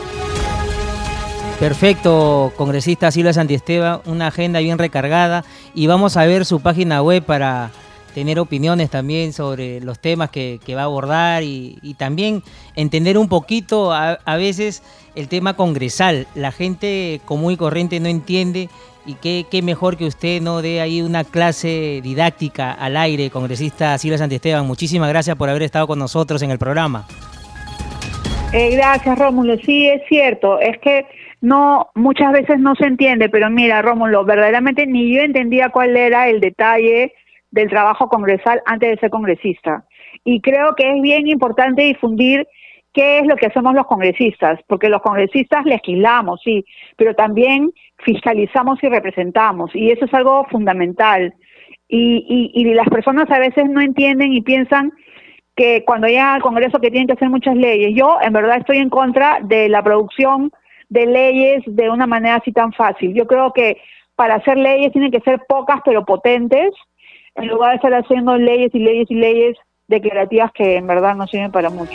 Perfecto, 1.58 2.52
congresista 2.56 3.10
Silvia 3.10 3.32
Santiesteban, 3.32 4.00
una 4.06 4.28
agenda 4.28 4.60
bien 4.60 4.78
recargada 4.78 5.42
y 5.74 5.88
vamos 5.88 6.16
a 6.16 6.24
ver 6.24 6.44
su 6.44 6.60
página 6.60 7.02
web 7.02 7.24
para 7.24 7.70
tener 8.18 8.40
opiniones 8.40 8.90
también 8.90 9.32
sobre 9.32 9.80
los 9.80 10.00
temas 10.00 10.30
que, 10.30 10.58
va 10.74 10.80
a 10.80 10.84
abordar 10.84 11.44
y, 11.44 11.94
también 11.96 12.42
entender 12.74 13.16
un 13.16 13.28
poquito 13.28 13.92
a, 13.92 14.14
a, 14.24 14.36
veces 14.36 14.82
el 15.14 15.28
tema 15.28 15.54
congresal. 15.54 16.26
La 16.34 16.50
gente 16.50 17.20
común 17.26 17.52
y 17.52 17.56
corriente 17.56 18.00
no 18.00 18.08
entiende 18.08 18.70
y 19.06 19.44
qué, 19.44 19.62
mejor 19.62 19.96
que 19.96 20.04
usted 20.04 20.42
no 20.42 20.62
dé 20.62 20.80
ahí 20.80 21.00
una 21.00 21.22
clase 21.22 22.00
didáctica 22.02 22.72
al 22.72 22.96
aire, 22.96 23.30
congresista 23.30 23.96
Silvia 23.98 24.18
Santiesteban. 24.18 24.66
Muchísimas 24.66 25.08
gracias 25.10 25.36
por 25.36 25.48
haber 25.48 25.62
estado 25.62 25.86
con 25.86 26.00
nosotros 26.00 26.42
en 26.42 26.50
el 26.50 26.58
programa. 26.58 27.06
Eh, 28.52 28.74
gracias, 28.74 29.16
Rómulo. 29.16 29.58
Sí, 29.58 29.86
es 29.86 30.02
cierto. 30.08 30.58
Es 30.58 30.76
que 30.80 31.06
no 31.40 31.90
muchas 31.94 32.32
veces 32.32 32.58
no 32.58 32.74
se 32.74 32.86
entiende, 32.86 33.28
pero 33.28 33.48
mira, 33.48 33.80
Rómulo, 33.80 34.24
verdaderamente 34.24 34.88
ni 34.88 35.14
yo 35.14 35.20
entendía 35.20 35.68
cuál 35.68 35.96
era 35.96 36.28
el 36.28 36.40
detalle 36.40 37.12
del 37.50 37.68
trabajo 37.68 38.08
congresal 38.08 38.62
antes 38.66 38.90
de 38.90 38.96
ser 38.98 39.10
congresista. 39.10 39.84
Y 40.24 40.40
creo 40.40 40.74
que 40.74 40.90
es 40.90 41.02
bien 41.02 41.28
importante 41.28 41.82
difundir 41.82 42.46
qué 42.92 43.18
es 43.18 43.26
lo 43.26 43.36
que 43.36 43.46
hacemos 43.46 43.74
los 43.74 43.86
congresistas, 43.86 44.60
porque 44.66 44.88
los 44.88 45.02
congresistas 45.02 45.64
legislamos, 45.64 46.40
sí, 46.42 46.64
pero 46.96 47.14
también 47.14 47.70
fiscalizamos 47.98 48.82
y 48.82 48.88
representamos, 48.88 49.74
y 49.74 49.90
eso 49.90 50.04
es 50.06 50.14
algo 50.14 50.44
fundamental. 50.50 51.34
Y, 51.88 52.52
y, 52.54 52.60
y 52.60 52.74
las 52.74 52.88
personas 52.88 53.30
a 53.30 53.38
veces 53.38 53.64
no 53.68 53.80
entienden 53.80 54.32
y 54.32 54.42
piensan 54.42 54.92
que 55.58 55.84
cuando 55.84 56.06
llegan 56.06 56.36
al 56.36 56.42
Congreso 56.42 56.78
que 56.78 56.90
tienen 56.90 57.08
que 57.08 57.14
hacer 57.14 57.30
muchas 57.30 57.56
leyes. 57.56 57.92
Yo, 57.92 58.18
en 58.22 58.32
verdad, 58.32 58.58
estoy 58.58 58.78
en 58.78 58.90
contra 58.90 59.40
de 59.42 59.68
la 59.68 59.82
producción 59.82 60.52
de 60.88 61.06
leyes 61.06 61.64
de 61.66 61.90
una 61.90 62.06
manera 62.06 62.36
así 62.36 62.52
tan 62.52 62.72
fácil. 62.72 63.12
Yo 63.12 63.26
creo 63.26 63.52
que 63.52 63.76
para 64.14 64.36
hacer 64.36 64.56
leyes 64.56 64.92
tienen 64.92 65.10
que 65.10 65.20
ser 65.20 65.40
pocas 65.48 65.80
pero 65.84 66.04
potentes, 66.04 66.70
en 67.40 67.48
lugar 67.48 67.70
de 67.70 67.76
estar 67.76 67.94
haciendo 67.94 68.36
leyes 68.36 68.74
y 68.74 68.78
leyes 68.78 69.10
y 69.10 69.14
leyes 69.14 69.56
declarativas 69.86 70.50
que 70.52 70.76
en 70.76 70.86
verdad 70.86 71.14
no 71.14 71.26
sirven 71.26 71.50
para 71.50 71.70
mucho. 71.70 71.94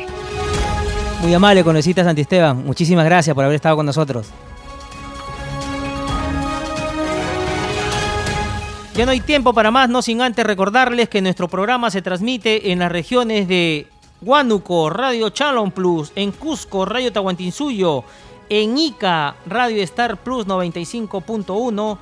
Muy 1.21 1.33
amable, 1.33 1.63
Conecita 1.63 2.03
Santisteban. 2.03 2.65
Muchísimas 2.65 3.05
gracias 3.05 3.33
por 3.33 3.45
haber 3.45 3.55
estado 3.55 3.77
con 3.77 3.85
nosotros. 3.85 4.33
Ya 8.95 9.05
no 9.05 9.11
hay 9.11 9.21
tiempo 9.21 9.53
para 9.53 9.71
más, 9.71 9.89
no 9.89 10.01
sin 10.01 10.21
antes 10.21 10.45
recordarles 10.45 11.09
que 11.09 11.21
nuestro 11.21 11.47
programa 11.47 11.89
se 11.89 12.03
transmite 12.03 12.71
en 12.71 12.79
las 12.79 12.91
regiones 12.91 13.47
de 13.47 13.87
Huánuco, 14.21 14.89
Radio 14.91 15.29
Chalon 15.29 15.71
Plus, 15.71 16.11
en 16.15 16.31
Cusco, 16.31 16.85
Radio 16.85 17.11
Tahuantinsuyo, 17.11 18.03
en 18.49 18.77
Ica, 18.77 19.35
Radio 19.47 19.81
Star 19.81 20.17
Plus 20.17 20.45
95.1, 20.45 21.97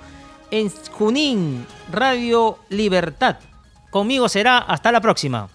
en 0.52 0.72
Junín, 0.92 1.66
Radio 1.92 2.60
Libertad. 2.70 3.38
Conmigo 3.90 4.30
será 4.30 4.60
hasta 4.60 4.92
la 4.92 5.02
próxima. 5.02 5.50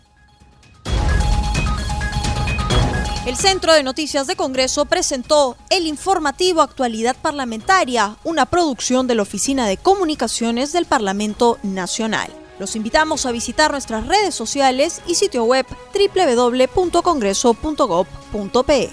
El 3.26 3.36
Centro 3.36 3.74
de 3.74 3.82
Noticias 3.82 4.28
de 4.28 4.36
Congreso 4.36 4.84
presentó 4.84 5.56
el 5.68 5.88
informativo 5.88 6.62
Actualidad 6.62 7.16
Parlamentaria, 7.20 8.14
una 8.22 8.46
producción 8.46 9.08
de 9.08 9.16
la 9.16 9.22
Oficina 9.22 9.66
de 9.66 9.78
Comunicaciones 9.78 10.72
del 10.72 10.86
Parlamento 10.86 11.58
Nacional. 11.64 12.30
Los 12.60 12.76
invitamos 12.76 13.26
a 13.26 13.32
visitar 13.32 13.72
nuestras 13.72 14.06
redes 14.06 14.32
sociales 14.34 15.02
y 15.08 15.16
sitio 15.16 15.42
web 15.44 15.66
www.congreso.gov.pe. 15.92 18.90